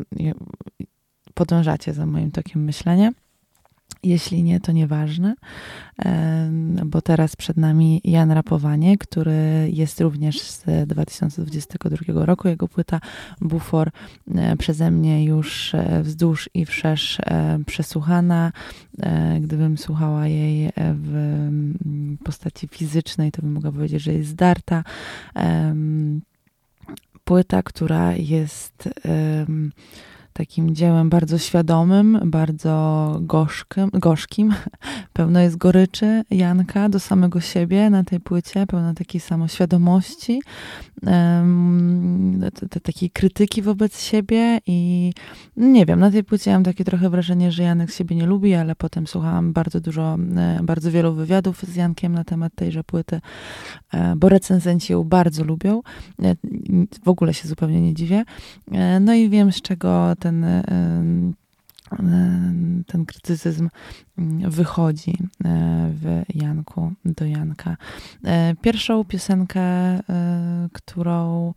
[1.35, 3.11] podążacie za moim tokiem myślenia.
[4.05, 5.35] Jeśli nie, to nieważne,
[6.85, 12.49] bo teraz przed nami Jan Rapowanie, który jest również z 2022 roku.
[12.49, 13.01] Jego płyta
[13.41, 13.91] Bufor
[14.35, 18.53] e, przeze mnie już e, wzdłuż i wszerz e, przesłuchana.
[19.41, 21.61] Gdybym słuchała jej w
[22.25, 24.85] postaci fizycznej, to bym mogła powiedzieć, że jest zdarta.
[27.25, 29.73] Płyta, która jest em,
[30.35, 34.55] takim dziełem bardzo świadomym, bardzo gorzkim, gorzkim.
[35.13, 40.43] Pełno jest goryczy Janka do samego siebie na tej płycie, pełno takiej samoświadomości,
[42.83, 45.13] takiej krytyki wobec siebie i
[45.57, 48.77] nie wiem, na tej płycie mam takie trochę wrażenie, że Janek siebie nie lubi, ale
[48.77, 53.21] potem słuchałam bardzo dużo, e, bardzo wielu wywiadów z Jankiem na temat tejże płyty,
[53.93, 55.83] e, bo recenzenci ją bardzo lubią.
[56.23, 56.35] E,
[57.05, 58.25] W ogóle się zupełnie nie dziwię.
[59.01, 60.47] No i wiem, z czego ten,
[62.87, 63.69] ten krytycyzm
[64.19, 65.11] mm, wychodzi
[65.45, 67.77] e, w Janku do Janka.
[68.25, 70.01] E, Pierwszą piosenkę, e,
[70.73, 71.55] którą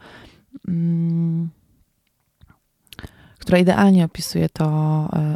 [0.68, 1.50] mm,
[3.40, 4.66] która idealnie opisuje to,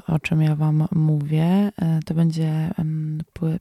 [0.07, 1.71] o czym ja Wam mówię.
[2.05, 2.71] To będzie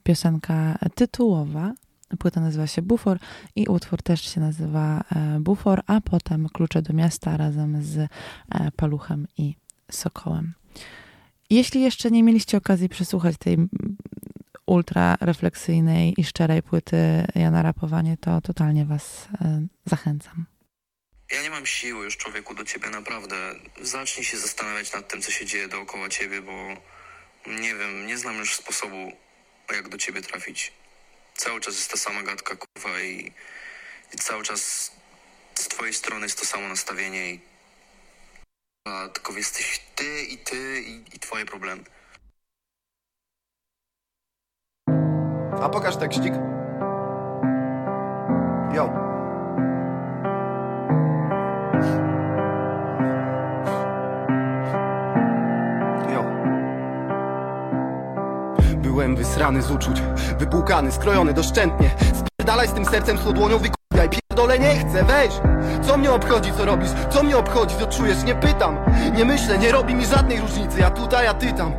[0.03, 1.73] piosenka tytułowa.
[2.19, 3.17] Płyta nazywa się Bufor
[3.55, 5.03] i utwór też się nazywa
[5.39, 8.09] Bufor, a potem Klucze do miasta razem z
[8.75, 9.55] Paluchem i
[9.91, 10.53] Sokołem.
[11.49, 13.57] Jeśli jeszcze nie mieliście okazji przesłuchać tej
[14.65, 16.97] ultra refleksyjnej i szczerej płyty
[17.35, 19.27] Jana Rapowanie, to totalnie Was
[19.85, 20.45] zachęcam.
[21.31, 23.35] Ja nie mam siły już człowieku do ciebie naprawdę.
[23.81, 26.51] Zacznij się zastanawiać nad tym, co się dzieje dookoła ciebie, bo
[27.47, 29.11] nie wiem, nie znam już sposobu,
[29.75, 30.73] jak do ciebie trafić.
[31.35, 33.31] Cały czas jest ta sama gadka, kurwa, i,
[34.13, 34.91] i cały czas
[35.55, 37.39] z twojej strony jest to samo nastawienie i
[38.87, 41.83] a, tylko jesteś ty i ty i, i twoje problemy.
[45.61, 46.33] A pokaż tekstik.
[48.73, 49.10] Yo.
[58.91, 60.01] Byłem wysrany z uczuć,
[60.39, 61.91] wypłukany, skrojony doszczętnie.
[62.13, 65.33] Spierdalaj z tym sercem słodłonią, wykurwiaj, pierdolę nie chcę, weź.
[65.87, 68.77] Co mnie obchodzi, co robisz, co mnie obchodzi, co czujesz, nie pytam.
[69.17, 71.73] Nie myślę, nie robi mi żadnej różnicy, ja tutaj, a ty tam.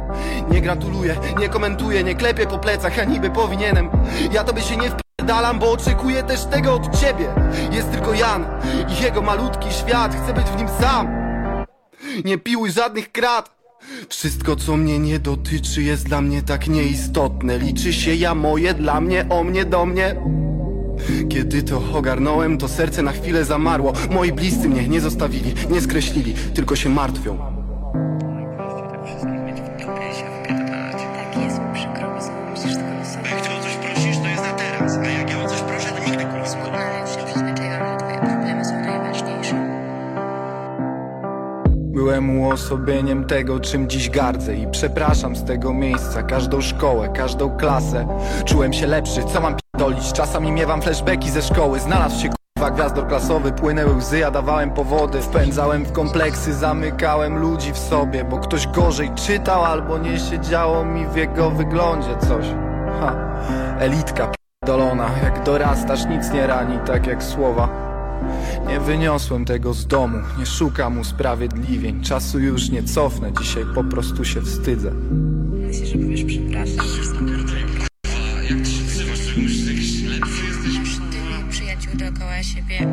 [0.51, 3.91] Nie gratuluję, nie komentuję, nie klepię po plecach, a niby powinienem.
[4.33, 7.35] Ja tobie się nie wpierdalam, bo oczekuję też tego od ciebie.
[7.71, 8.47] Jest tylko Jan
[8.89, 11.09] i jego malutki świat, chcę być w nim sam.
[12.25, 13.62] Nie piłuj żadnych krat
[14.09, 17.59] wszystko co mnie nie dotyczy jest dla mnie tak nieistotne.
[17.59, 20.17] Liczy się ja moje, dla mnie, o mnie, do mnie.
[21.29, 23.93] Kiedy to ogarnąłem, to serce na chwilę zamarło.
[24.11, 27.52] Moi bliscy mnie nie zostawili, nie skreślili, tylko się martwią
[42.03, 48.07] Byłem uosobieniem tego, czym dziś gardzę I przepraszam z tego miejsca każdą szkołę, każdą klasę
[48.45, 50.13] Czułem się lepszy, co mam p***dolić?
[50.13, 55.21] Czasami miewam flashbacki ze szkoły Znalazł się k***wa gwiazdor klasowy Płynęły łzy, ja dawałem powody
[55.21, 61.07] Wpędzałem w kompleksy, zamykałem ludzi w sobie Bo ktoś gorzej czytał albo nie siedziało mi
[61.07, 62.47] w jego wyglądzie coś
[63.01, 63.15] ha.
[63.79, 67.92] Elitka p***dolona Jak dorastasz nic nie rani, tak jak słowa
[68.69, 74.25] nie wyniosłem tego z domu, nie szukam usprawiedliwień Czasu już nie cofnę, dzisiaj po prostu
[74.25, 74.93] się wstydzę
[75.53, 76.87] Myślisz, że powiesz przepraszam?
[78.51, 80.99] Jak ty się nazywasz, że musisz jakiś lepszy jesteś?
[81.51, 82.87] Przyjaciół dookoła siebie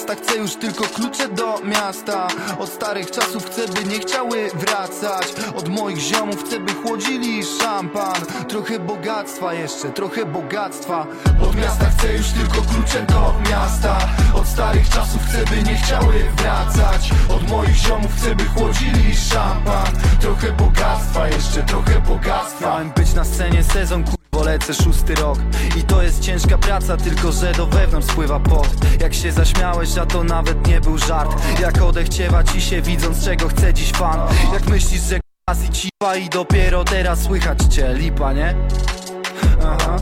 [0.00, 2.28] miasta chcę już tylko klucze do miasta.
[2.58, 5.34] Od starych czasów chcę by nie chciały wracać.
[5.56, 8.14] Od moich ziomów chcę by chłodzili szampan.
[8.48, 11.06] Trochę bogactwa jeszcze, trochę bogactwa.
[11.42, 13.98] Od miasta chcę już tylko klucze do miasta.
[14.34, 17.10] Od starych czasów chcę by nie chciały wracać.
[17.36, 19.86] Od moich ziomów chcę by chłodzili szampan.
[20.20, 22.66] Trochę bogactwa jeszcze, trochę bogactwa.
[22.70, 24.04] Miałem być na scenie sezon
[24.40, 25.38] bo lecę szósty rok.
[25.76, 28.68] I to jest ciężka praca, tylko że do wewnątrz spływa pot.
[29.00, 31.60] Jak się zaśmiałeś, a to nawet nie był żart.
[31.60, 34.20] Jak odechciewa ci się widząc czego chce dziś fan.
[34.52, 35.20] Jak myślisz, że
[35.66, 37.94] i cipa i dopiero teraz słychać cię.
[37.94, 38.54] Lipa, nie?
[39.64, 39.96] Aha.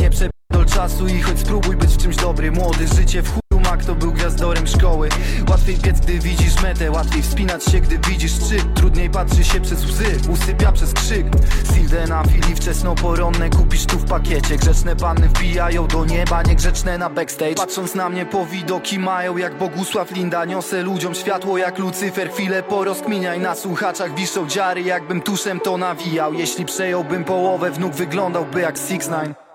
[0.00, 3.45] Nie przepierdol czasu i choć spróbuj być w czymś dobry Młody, życie w
[3.76, 5.08] ma kto był gwiazdorem szkoły.
[5.50, 8.74] Łatwiej biec, gdy widzisz metę Łatwiej wspinać się, gdy widzisz szczyt.
[8.74, 11.26] Trudniej patrzy się przez łzy, usypia przez krzyk.
[11.74, 14.56] Silde na chwili wczesnoporonne Kupisz tu w pakiecie.
[14.56, 17.54] Grzeczne panny wbijają do nieba Niegrzeczne na backstage.
[17.54, 20.44] Patrząc na mnie po widoki mają Jak Bogusław Linda.
[20.44, 22.30] Niosę ludziom światło jak Lucyfer.
[22.30, 24.82] Chwilę porozkminiaj Na słuchaczach wiszą dziary.
[24.82, 29.45] Jakbym tuszem to nawijał Jeśli przejąłbym połowę Wnuk wyglądałby jak Six Nine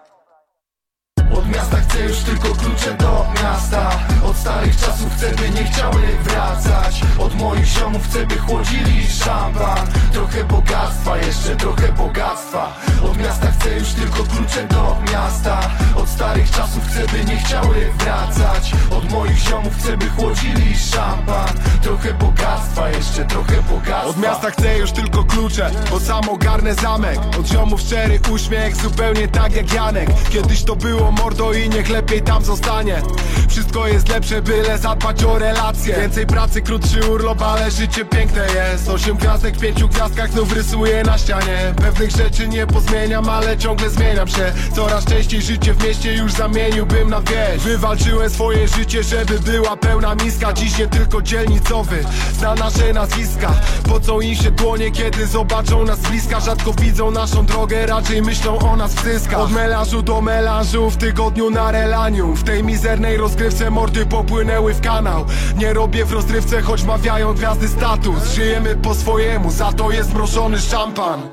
[1.52, 3.90] miasta chcę już tylko klucze do miasta.
[4.24, 7.02] Od starych czasów chcę by nie chciały wracać.
[7.20, 12.76] Od moich ziomów chcę by chłodzili szampan Trochę bogactwa, jeszcze trochę bogactwa.
[13.04, 15.60] Od miasta chcę już tylko klucze do miasta.
[15.96, 18.72] Od starych czasów chcę by nie chciały wracać.
[18.92, 21.48] Od moich ziomów chcę by chłodzili szampan
[21.82, 24.04] Trochę bogactwa, jeszcze trochę bogactwa.
[24.04, 27.20] Od miasta chcę już tylko klucze, bo sam ogarnę zamek.
[27.40, 30.10] Od ziomów szczery uśmiech, zupełnie tak jak Janek.
[30.30, 33.02] Kiedyś to było mordo i niech lepiej tam zostanie.
[33.50, 35.96] Wszystko jest lepsze, byle zadbać o relacje.
[35.96, 38.90] Więcej pracy, krótszy urlop, ale życie piękne jest.
[38.90, 41.74] Osiem gwiazdek pięciu gwiazdkach znów rysuję na ścianie.
[41.82, 44.54] Pewnych rzeczy nie pozmieniam, ale ciągle zmieniam się.
[44.76, 50.16] Coraz częściej życie w mieście już zamieniłbym na wieś Wywalczyłem swoje życie, żeby była pełna
[50.16, 50.54] miska.
[50.54, 53.52] Dziś nie tylko dzielnicowy, zna nasze nazwiska.
[53.90, 56.40] Pocą im się dłonie, kiedy zobaczą nas bliska?
[56.40, 59.40] Rzadko widzą naszą drogę, raczej myślą o nas w zyskach.
[59.40, 64.82] Od melanżu do melanżu, w tygodniu na relaniu W tej mizernej rozgrywce mordy popłynęły w
[64.82, 65.26] kanał.
[65.58, 68.34] Nie robię w rozrywce, choć mawiają gwiazdy status.
[68.34, 71.30] Żyjemy po swojemu, za to jest mrożony szampan.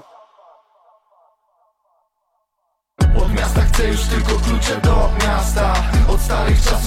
[3.19, 4.28] Od miasta chcę już tylko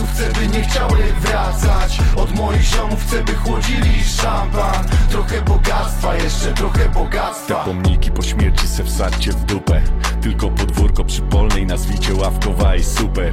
[0.02, 2.00] czasów chcę by nie chciały wracać.
[2.16, 4.86] Od moich ziomów chcę by chłodzili szampan.
[5.10, 7.56] Trochę bogactwa, jeszcze trochę bogactwa.
[7.56, 9.82] Pomniki po śmierci se wsadźcie w dupę.
[10.22, 13.32] Tylko podwórko przy polnej nazwicie ławkowa i super.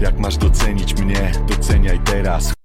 [0.00, 2.57] Jak masz docenić mnie, doceniaj teraz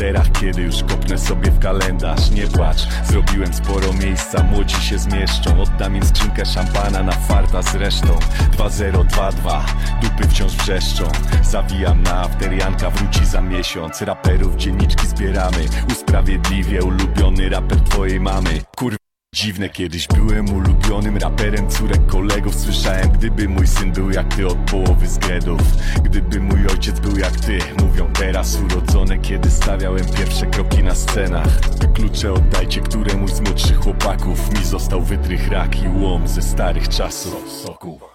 [0.00, 4.98] po orderach, kiedy już kopnę sobie w kalendarz Nie płacz, zrobiłem sporo miejsca, młodzi się
[4.98, 5.62] zmieszczą.
[5.62, 8.18] Oddam im skrzynkę szampana na farta zresztą
[8.52, 9.66] 2022,
[10.02, 11.04] dupy wciąż wrzeszczą.
[11.42, 14.02] Zawijam na after, Janka wróci za miesiąc.
[14.02, 18.60] Raperów dzienniczki zbieramy, usprawiedliwie ulubiony raper twojej mamy.
[18.76, 19.09] Kur...
[19.34, 24.58] Dziwne, kiedyś byłem ulubionym raperem córek kolegów Słyszałem, gdyby mój syn był jak ty od
[24.70, 25.60] połowy z gedów.
[26.02, 31.60] Gdyby mój ojciec był jak ty Mówią teraz urodzone, kiedy stawiałem pierwsze kroki na scenach.
[31.60, 36.88] Te klucze oddajcie któremuś z młodszych chłopaków Mi został wytrych rak i łom ze starych
[36.88, 37.50] czasów.
[37.66, 38.09] Soku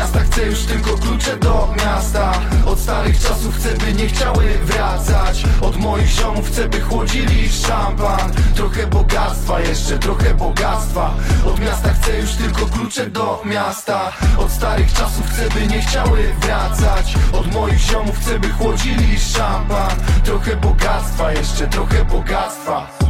[0.00, 0.20] miasta.
[0.20, 2.32] Chcę już tylko klucze do miasta.
[2.66, 5.44] Od starych czasów chcę by nie chciały wracać.
[5.60, 8.32] Od moich ziomów chcę by chłodzili szampan.
[8.54, 11.14] Trochę bogactwa, jeszcze trochę bogactwa.
[11.46, 14.12] Od miasta chcę już tylko klucze do miasta.
[14.38, 17.14] Od starych czasów chcę by nie chciały wracać.
[17.32, 19.90] Od moich ziomów chcę by chłodzili szampan.
[20.24, 23.09] Trochę bogactwa, jeszcze trochę bogactwa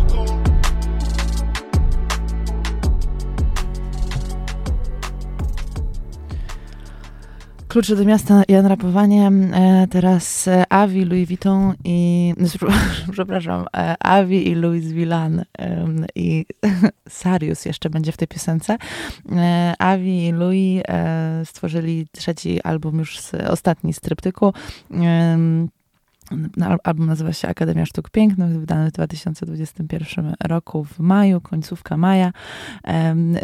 [7.71, 9.31] Klucze do miasta i Rapowanie.
[9.53, 12.35] E, teraz e, Avi, Louis Vuitton i...
[13.13, 15.45] Przepraszam, e, Avi i Louis Villan
[16.15, 16.47] i
[17.09, 18.77] Sarius jeszcze będzie w tej piosence.
[19.79, 20.83] Avi i Louis
[21.45, 23.19] stworzyli trzeci album już
[23.49, 24.53] ostatni z tryptyku.
[26.85, 32.33] Album nazywa się Akademia Sztuk Pięknych, wydany w 2021 roku w maju, końcówka maja.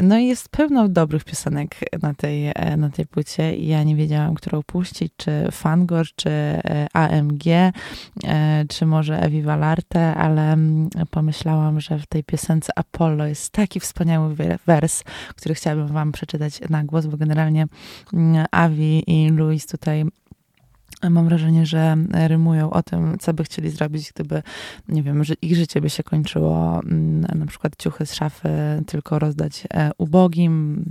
[0.02, 4.34] No i jest pełno dobrych piosenek na tej, na tej płycie i ja nie wiedziałam,
[4.34, 7.72] którą puścić, czy Fangor, czy e, AMG, e,
[8.68, 14.36] czy może Evi Valarte, ale mm, pomyślałam, że w tej piosence Apollo jest taki wspaniały
[14.66, 15.04] wers,
[15.36, 17.66] który chciałabym wam przeczytać na głos, bo generalnie
[18.12, 20.04] mm, Avi i Louis tutaj
[21.10, 24.42] Mam wrażenie, że rymują o tym, co by chcieli zrobić, gdyby,
[24.88, 28.48] nie wiem, że ich życie by się kończyło, mm, na przykład ciuchy z szafy
[28.86, 30.84] tylko rozdać e, ubogim,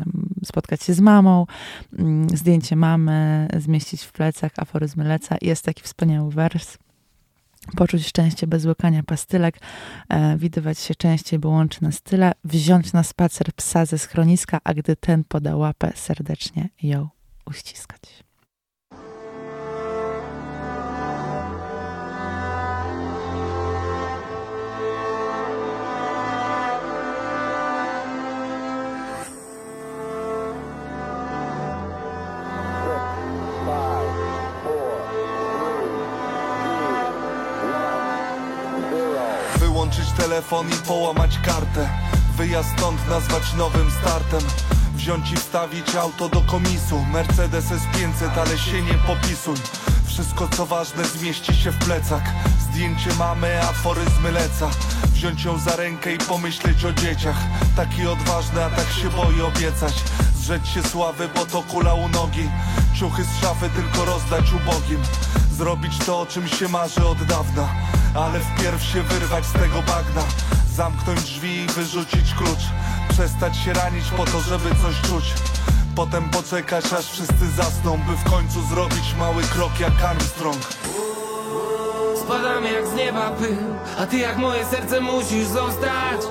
[0.46, 1.46] spotkać się z mamą,
[2.00, 5.36] mm, zdjęcie mamy zmieścić w plecach, aforyzmy leca.
[5.42, 6.78] Jest taki wspaniały wers.
[7.76, 9.60] Poczuć szczęście bez łykania pastylek,
[10.10, 14.74] e, widywać się częściej, bo łączy nas tyle, wziąć na spacer psa ze schroniska, a
[14.74, 17.10] gdy ten poda łapę, serdecznie ją
[17.46, 18.25] uściskać.
[40.46, 41.90] Telefon i połamać kartę.
[42.38, 44.42] Wyjazd stąd nazwać nowym startem.
[44.96, 47.06] Wziąć i wstawić auto do komisu.
[47.14, 49.56] Mercedes S500, ale się nie popisuj.
[50.08, 52.24] Wszystko co ważne zmieści się w plecach
[52.60, 54.70] Zdjęcie mamy, aforyzmy leca.
[55.14, 57.38] Wziąć ją za rękę i pomyśleć o dzieciach.
[57.76, 59.94] Taki odważny, a tak się boi obiecać.
[60.36, 62.50] Zrzeć się sławy, bo to kula u nogi.
[63.00, 65.02] Ciuchy z szafy tylko rozdać ubogim
[65.58, 67.68] Zrobić to, o czym się marzy od dawna.
[68.16, 70.22] Ale wpierw się wyrwać z tego bagna.
[70.76, 72.66] Zamknąć drzwi i wyrzucić klucz.
[73.10, 75.34] Przestać się ranić po to, żeby coś czuć.
[75.96, 80.64] Potem poczekać aż wszyscy zasną By w końcu zrobić mały krok jak Armstrong.
[82.26, 83.58] Spadam jak z nieba pył
[84.00, 86.22] A ty jak moje serce musisz zostać.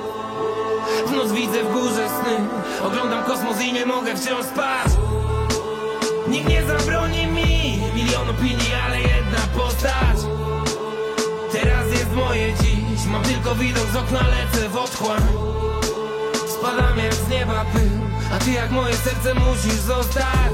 [1.07, 2.37] W noc widzę w górze sny
[2.83, 4.89] Oglądam kosmos i nie mogę wciąż spać.
[6.29, 10.17] Nikt nie zabroni mi Milion opinii, ale jedna postać.
[11.53, 15.23] Teraz jest moje dziś Mam tylko widok z okna, lecę w otchłań.
[16.49, 17.91] Spadam jak z nieba pył
[18.35, 20.53] A ty jak moje serce musisz zostać.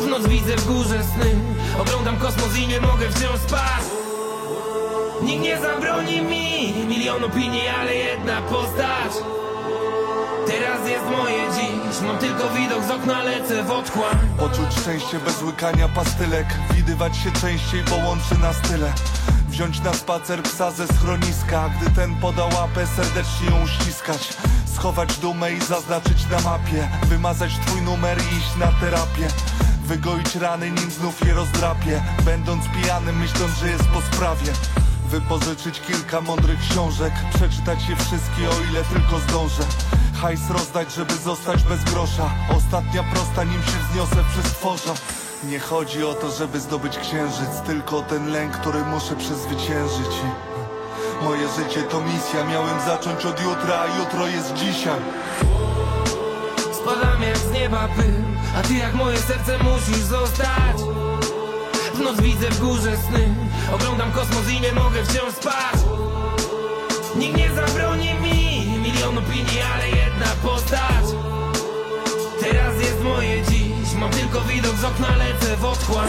[0.00, 1.34] W noc widzę w górze sny
[1.80, 3.84] Oglądam kosmos i nie mogę wciąż spać.
[5.22, 9.12] Nikt nie zabroni mi Milion opinii, ale jedna postać
[10.58, 12.00] Teraz jest moje dziś.
[12.06, 14.18] Mam tylko widok z okna, lecę w otchłań.
[14.38, 16.46] Poczuć szczęście bez łykania pastylek.
[16.74, 18.92] Widywać się częściej, bo łączy nas tyle.
[19.48, 21.70] Wziąć na spacer psa ze schroniska.
[21.76, 24.34] Gdy ten poda łapę, serdecznie ją uściskać
[24.74, 26.88] Schować dumę i zaznaczyć na mapie.
[27.06, 29.28] Wymazać twój numer i iść na terapię.
[29.84, 34.52] Wygoić rany, nim znów je rozdrapie Będąc pijanym, myśląc, że jest po sprawie
[35.04, 39.62] Wypożyczyć kilka mądrych książek Przeczytać je wszystkie, o ile tylko zdążę.
[40.22, 42.30] Hajs rozdać, żeby zostać bez grosza.
[42.56, 44.94] Ostatnia prosta, nim się wzniosę przez tworza.
[45.44, 50.14] Nie chodzi o to, żeby zdobyć księżyc Tylko ten lęk, który muszę przezwyciężyć.
[51.22, 55.00] Moje życie to misja Miałem zacząć od jutra, a jutro jest dzisiaj.
[56.72, 58.14] Spadam jak z nieba pył
[58.58, 61.03] A ty jak moje serce musisz zostać
[61.94, 63.34] W noc widzę w górze sny.
[63.74, 65.76] Oglądam kosmos i nie mogę wciąż spać.
[67.16, 68.66] Nikt nie zabroni mi.
[68.82, 71.04] Milion opinii, ale jedna postać.
[72.40, 73.94] Teraz jest moje dziś.
[74.00, 76.08] Mam tylko widok z okna, lecę w otchłań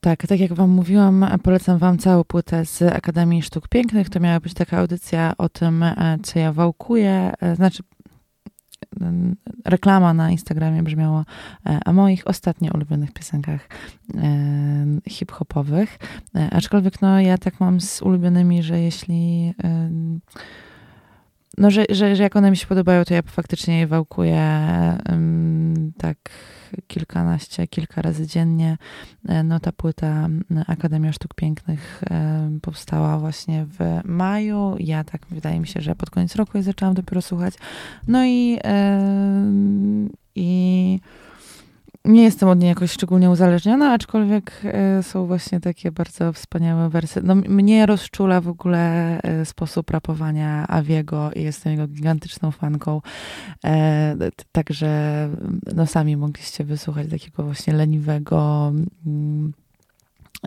[0.00, 4.10] Tak, tak jak Wam mówiłam, polecam Wam całą płytę z Akademii Sztuk Pięknych.
[4.10, 7.32] To miała być taka audycja o tym, e, co ja wałkuję.
[7.40, 7.82] E, znaczy,
[9.64, 11.24] reklama na Instagramie brzmiała
[11.66, 13.68] e, o moich ostatnio ulubionych piosenkach
[15.08, 15.98] hip-hopowych.
[16.50, 19.54] Aczkolwiek no, ja tak mam z ulubionymi, że jeśli
[21.58, 24.60] no, że, że, że jak one mi się podobają, to ja faktycznie je wałkuję
[25.98, 26.16] tak
[26.86, 28.76] kilkanaście, kilka razy dziennie.
[29.28, 30.28] E, no ta płyta
[30.66, 34.74] Akademia Sztuk Pięknych e, powstała właśnie w maju.
[34.78, 37.54] Ja tak wydaje mi się, że pod koniec roku je zaczęłam dopiero słuchać.
[38.08, 38.58] No i
[40.34, 41.00] i
[42.04, 47.20] nie jestem od niej jakoś szczególnie uzależniona, aczkolwiek e, są właśnie takie bardzo wspaniałe wersy.
[47.24, 53.00] No, mnie rozczula w ogóle e, sposób rapowania Aviego i jestem jego gigantyczną fanką.
[53.64, 54.16] E,
[54.52, 55.28] także
[55.74, 58.72] no, sami mogliście wysłuchać takiego właśnie leniwego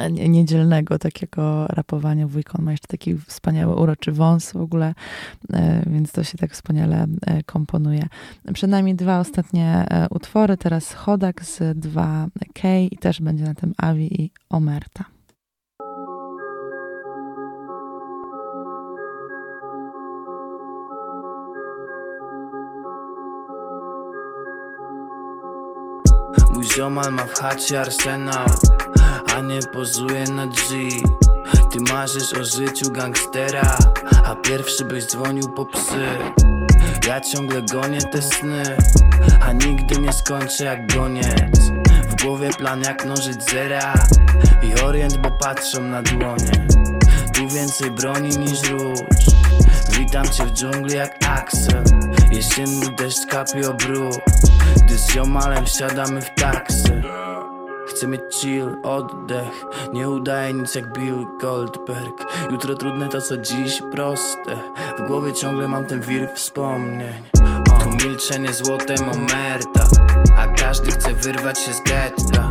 [0.10, 2.28] niedzielnego takiego rapowania.
[2.28, 4.94] Wujkon ma jeszcze taki wspaniały, uroczy wąs w ogóle,
[5.54, 8.08] e, więc to się tak wspaniale e, komponuje.
[8.54, 13.74] Przed nami dwa ostatnie e, utwory, teraz Chodak z 2K i też będzie na tym
[13.78, 15.06] Avi i Omerta.
[26.54, 28.46] Mój ziomal ma w chacie arsenał
[29.36, 30.56] a nie pozuje na G
[31.72, 33.78] Ty marzysz o życiu gangstera
[34.26, 36.08] A pierwszy byś dzwonił po psy.
[37.08, 38.64] Ja ciągle gonię te sny
[39.42, 41.60] A nigdy nie skończę jak goniec.
[42.10, 43.94] W głowie plan jak nożyć zera
[44.64, 46.68] I orient, bo patrzą na dłonie.
[47.34, 49.00] Tu więcej broni niż róż.
[50.00, 51.84] Witam cię w dżungli jak Axel.
[52.32, 54.22] Jesienny deszcz kapie o bruk
[54.86, 57.02] Gdy z ziomalem wsiadamy w taksy
[57.96, 59.66] Chcę mieć chill, oddech.
[59.94, 62.26] Nie udaje nic jak Bill Goldberg.
[62.52, 64.56] Jutro trudne to co dziś proste.
[65.00, 67.24] W głowie ciągle mam ten wir wspomnień.
[67.84, 69.88] Tu milczenie złotem omerta.
[70.38, 72.48] A każdy chce wyrwać się z getta.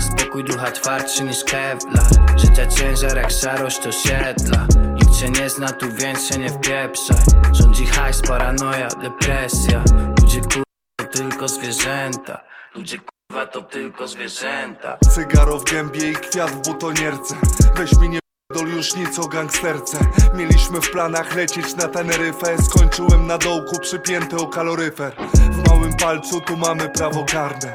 [0.00, 2.06] Spokój ducha twardszy niż Kevlar.
[2.36, 7.16] Życia ciężar jak szarość osiedla Nikt cię nie zna tu więc się nie wpieprzaj
[7.52, 9.84] Rządzi hajs, paranoja, depresja.
[10.22, 10.62] Ludzie kur...
[10.96, 12.40] to tylko zwierzęta.
[12.74, 12.98] Ludzie
[13.28, 14.98] Kurwa to tylko zwierzęta.
[15.14, 17.34] Cygaro w gębie i kwiat w butonierce.
[17.76, 18.18] Weź mi nie
[18.54, 19.98] dol już nic o gangsterce.
[20.34, 22.62] Mieliśmy w planach lecieć na Teneryfę.
[22.62, 25.16] Skończyłem na dołku przypięty o kaloryfer.
[25.34, 27.72] W małym palcu tu mamy prawo karne.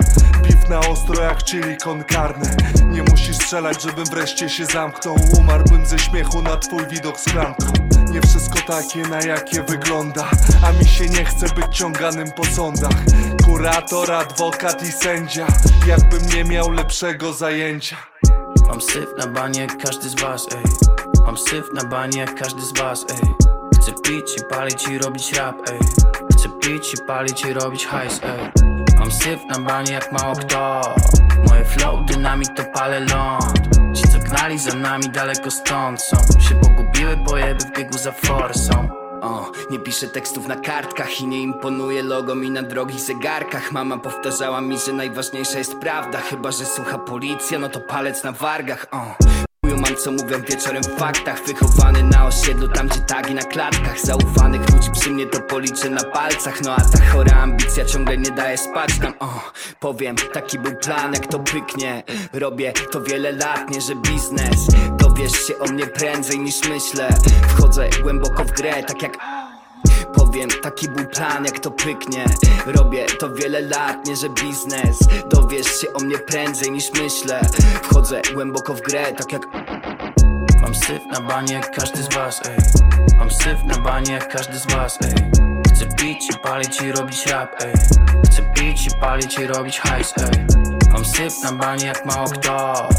[0.48, 2.56] Piw na ostro jak chili con carne.
[2.86, 5.16] Nie musisz strzelać, żebym wreszcie się zamknął.
[5.40, 7.74] Umarłbym ze śmiechu na twój widok z klamką
[8.12, 10.30] Nie wszystko takie, na jakie wygląda.
[10.64, 12.96] A mi się nie chce być ciąganym po sądach.
[13.46, 15.48] Kurator, adwokat i sędzia.
[15.88, 17.98] Jakbym nie miał lepszego zajęcia.
[18.68, 20.72] Mam syf na banie każdy z was, ej.
[21.26, 23.30] Mam syf na banie każdy z was, ej.
[23.82, 25.80] Chcę pić i palić i robić rap, ej.
[26.32, 28.52] Chcę pić i palić i robić hajs, ej.
[29.00, 30.82] Mam syf na banie jak mało kto.
[31.50, 33.71] Moje flow dynamit to palę ląd
[34.32, 36.18] Gnali za nami daleko stąd są.
[36.40, 38.90] Się pogubiły pojeby w biegu za forsą.
[39.22, 43.72] O, nie piszę tekstów na kartkach i nie imponuje logo mi na drogich zegarkach.
[43.72, 48.32] Mama powtarzała mi, że najważniejsza jest prawda Chyba, że słucha policja, no to palec na
[48.32, 48.88] wargach.
[48.92, 49.16] O,
[49.78, 51.46] mam co mówią wieczorem w faktach.
[51.48, 54.00] Wychowany na osiedlu, tam gdzie tagi na klatkach.
[54.00, 56.62] Zaufanych ludzi przy mnie to policzę na palcach.
[56.62, 61.14] No a ta chora ambicja ciągle nie daje spać nam O, powiem, taki był plan,
[61.14, 62.04] jak to pyknie.
[62.34, 64.68] Robię to wiele lat, nie że biznes.
[64.98, 67.10] Dowiesz się o mnie prędzej niż myślę.
[67.48, 69.18] Wchodzę głęboko w grę, tak jak
[70.16, 72.26] Powiem, taki był plan, jak to pyknie.
[72.66, 75.00] Robię to wiele lat, nie że biznes.
[75.30, 77.42] Dowiesz się o mnie prędzej niż myślę.
[77.84, 79.42] Wchodzę głęboko w grę, tak jak
[80.62, 82.58] Mam syf na banie jak każdy z was, ej.
[83.18, 85.16] Mam syf na banie jak każdy z was, ej.
[85.68, 87.74] Chcę pić i palić i robić rap, ej.
[88.26, 90.46] Chcę pić i palić i robić hajs, ej.
[90.92, 92.90] Mam syf na banie jak mało kto.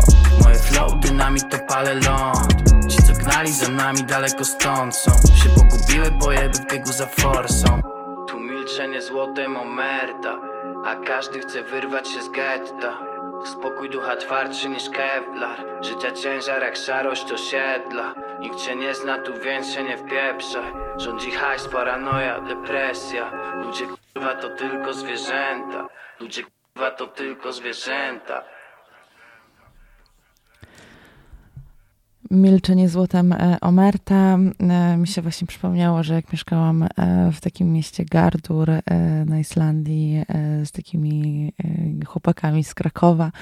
[0.43, 2.82] Moje flow dynamit to palę ląd
[3.23, 5.11] Ci co gnali za nami daleko stąd są.
[5.11, 7.83] Się pogubiły pojeby w biegu za forsą.
[8.29, 10.39] Tu milczenie złotem omerta
[10.87, 12.99] A każdy chce wyrwać się z getta.
[13.45, 18.14] Spokój ducha twardszy niż kevlar Życia ciężar jak szarość osiedla.
[18.41, 23.31] Nikt cię nie zna tu więc się nie wpieprzaj Rządzi hajs, paranoja, depresja.
[23.55, 25.89] Ludzie kurwa to tylko zwierzęta.
[26.20, 26.43] Ludzie
[26.75, 28.43] kurwa to tylko zwierzęta
[32.33, 34.39] Milczenie złotem e, Omerta.
[34.61, 36.89] E, Mi się właśnie przypomniało, że jak mieszkałam e,
[37.33, 38.70] w takim mieście Gardur
[39.26, 40.22] na Islandii
[40.64, 41.53] z takimi
[42.07, 43.33] chłopakami z Krakowa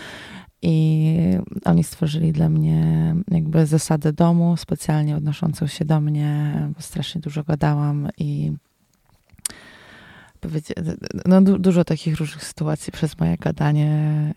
[0.63, 1.17] i
[1.65, 7.45] oni stworzyli dla mnie jakby zasadę domu specjalnie odnoszącą się do mnie, bo strasznie dużo
[7.45, 8.53] gadałam i
[11.27, 14.35] no, du- dużo takich różnych sytuacji przez moje gadanie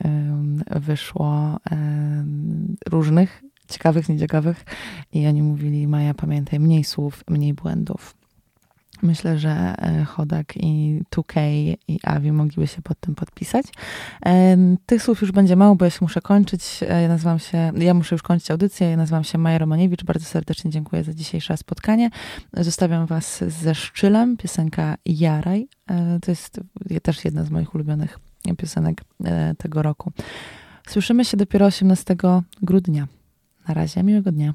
[0.75, 1.59] wyszło
[2.89, 4.65] różnych, ciekawych, nieciekawych
[5.13, 8.15] i oni mówili, Maja pamiętaj, mniej słów, mniej błędów.
[9.01, 11.39] Myślę, że e, Chodak i 2K
[11.87, 13.65] i Avi mogliby się pod tym podpisać.
[14.21, 16.79] Em, Tych słów już będzie mało, bo ja się muszę kończyć.
[16.89, 18.89] E, Ja nazywam się, ja muszę już kończyć audycję.
[18.89, 20.03] Ja nazywam się Maja Romaniewicz.
[20.03, 22.09] Bardzo serdecznie dziękuję za dzisiejsze spotkanie.
[22.53, 25.67] Zostawiam was ze Szczylem, piosenka Jaraj.
[25.89, 26.59] E, To jest
[27.01, 28.19] też jedna z moich ulubionych
[28.57, 30.11] piosenek e, tego roku.
[30.87, 32.15] Słyszymy się dopiero 18
[32.61, 33.07] grudnia.
[33.67, 34.53] Na razie, miłego dnia.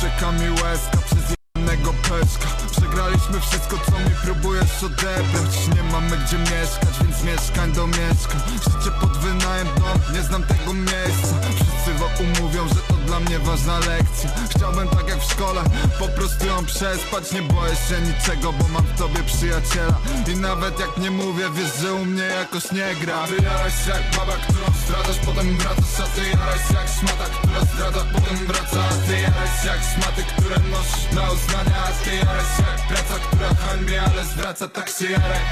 [0.00, 5.68] Czeka mi łezka przez jednego peszka Przegraliśmy wszystko co mi próbujesz odebrać.
[5.74, 8.40] Nie mamy gdzie mieszkać, więc mieszkań do mieszkań.
[8.64, 11.34] Życie pod wynajem dom, nie znam tego miejsca.
[11.54, 14.30] Wszyscy wokół mówią, że to dla mnie ważna lekcja.
[14.50, 15.62] Chciałbym tak jak w szkole,
[15.98, 17.32] po prostu ją przespać.
[17.32, 19.96] Nie boję się niczego, bo mam w tobie przyjaciela.
[20.32, 23.26] I nawet jak nie mówię, wiesz, że u mnie jakoś nie gra.
[23.26, 27.60] Ty jaraś się jak baba, którą zdradzasz, potem wracasz A ty jaraś jak szmata, która
[27.72, 28.80] zdradza, potem wraca.
[28.90, 31.78] A ty jaraś jak szmaty, które nosisz na uznania.
[31.88, 34.68] A ty jaraś jak praca, która hańbi, ale zwraca.
[34.68, 35.44] Tak się jaraj.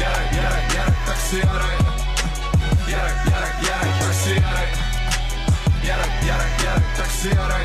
[0.00, 1.76] Jaraj, jaraj, jaraj, tak się jaraj.
[2.88, 4.91] Jaraj, jaraj, jaraj, tak się jaraj
[5.84, 7.64] Jaraj, jaraj, jaraj, tak się jaraj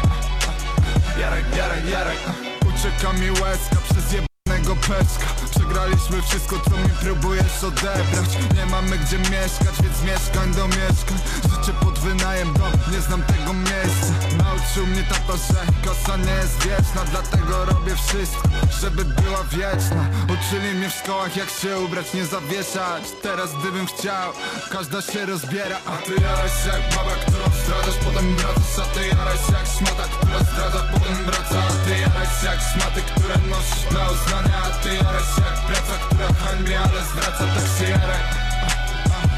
[1.20, 2.18] Jaraj, jaraj, jaraj
[2.62, 8.30] Ucieka mi łezka przez jebanego peszka Przegraliśmy wszystko co mi próbujesz odebrać.
[8.56, 11.18] Nie mamy gdzie mieszkać, więc mieszkań do mieszkań.
[11.44, 14.14] Życie pod wynajem dom, nie znam tego miejsca.
[14.38, 18.50] Nauczył mnie tato, że kosa nie jest wieczna Dlatego robię wszystko,
[18.82, 20.06] żeby była wieczna.
[20.24, 23.04] Uczyli mnie w szkołach jak się ubrać, nie zawieszać.
[23.22, 24.34] Teraz gdybym chciał,
[24.72, 25.78] każda się rozbiera.
[25.86, 30.40] A ty jaraś jak baba, którą zdradzasz, potem wracasz A ty jaraś jak szmata, która
[30.40, 31.60] zdradza, potem wraca.
[31.70, 35.94] A ty jaraś jak szmaty, które nosisz na uznania A ty jaraś się jak praca,
[36.06, 38.24] która hańbi, ale zwraca Tak się jaraj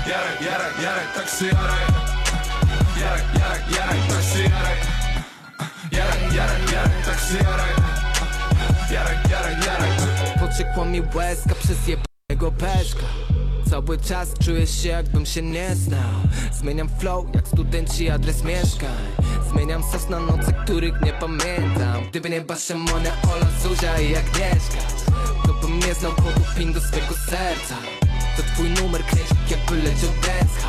[0.07, 1.85] Jaraj, jaraj, jaraj, tak się jaraj
[3.01, 4.77] Jaraj, jaraj, jaraj, tak się jaraj
[5.91, 7.73] Jaraj, jaraj, jaraj, tak się jaraj
[8.91, 9.89] Jaraj, jaraj, jaraj
[10.39, 13.05] Pociekła mi łezka przez jebanego peszka.
[13.69, 16.21] Cały czas czuję się jakbym się nie znał.
[16.53, 22.03] Zmieniam flow jak studenci adres mieszkań Zmieniam sos na noce, których nie pamiętam.
[22.09, 24.81] Gdyby nie Baszemone, Ola, Zuzia i Agnieszka
[25.45, 27.75] To bym nie znał kodu pin do swego serca.
[28.37, 30.59] To twój numer kręci, jakby leciał dance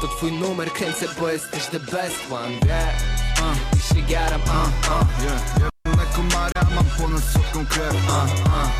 [0.00, 2.94] To twój numer kręcę, bo jesteś the best one, yeah.
[3.40, 8.70] Uh, I się jaram, uh, uh Yeah, jebane komara, mam ponad słodką krew uh, uh.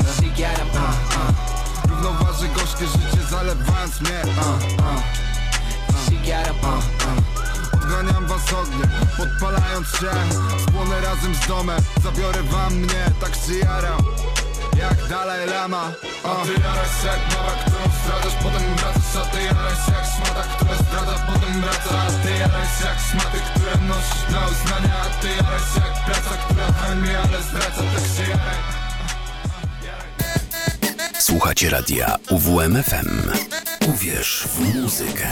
[0.00, 4.38] I się jaram, uh, uh Równoważy gorzkie życie, zalewając mnie uh,
[4.78, 5.02] uh.
[5.90, 6.66] I się jaram, uh,
[7.18, 7.23] uh
[7.94, 10.10] Odganiam was ogniem, podpalając się
[10.62, 14.02] Spłonę razem z domem, zabiorę wam mnie Tak się jaram,
[14.78, 15.92] jak Dalaj Lama.
[16.24, 20.06] A ty jaraj się jak mała, którą zdradzasz, potem wracasz A ty jaraj się jak
[20.14, 24.94] szmata, która zdradza, potem wraca A ty jaraj się jak szmaty, które nosisz na uznanie
[25.04, 28.60] A ty jaraj się jak praca, która hańbi, ale zdradza, tak się jaraj.
[31.18, 33.30] Słuchacie radia UWMFM.
[33.86, 35.28] Uwierz w muzykę.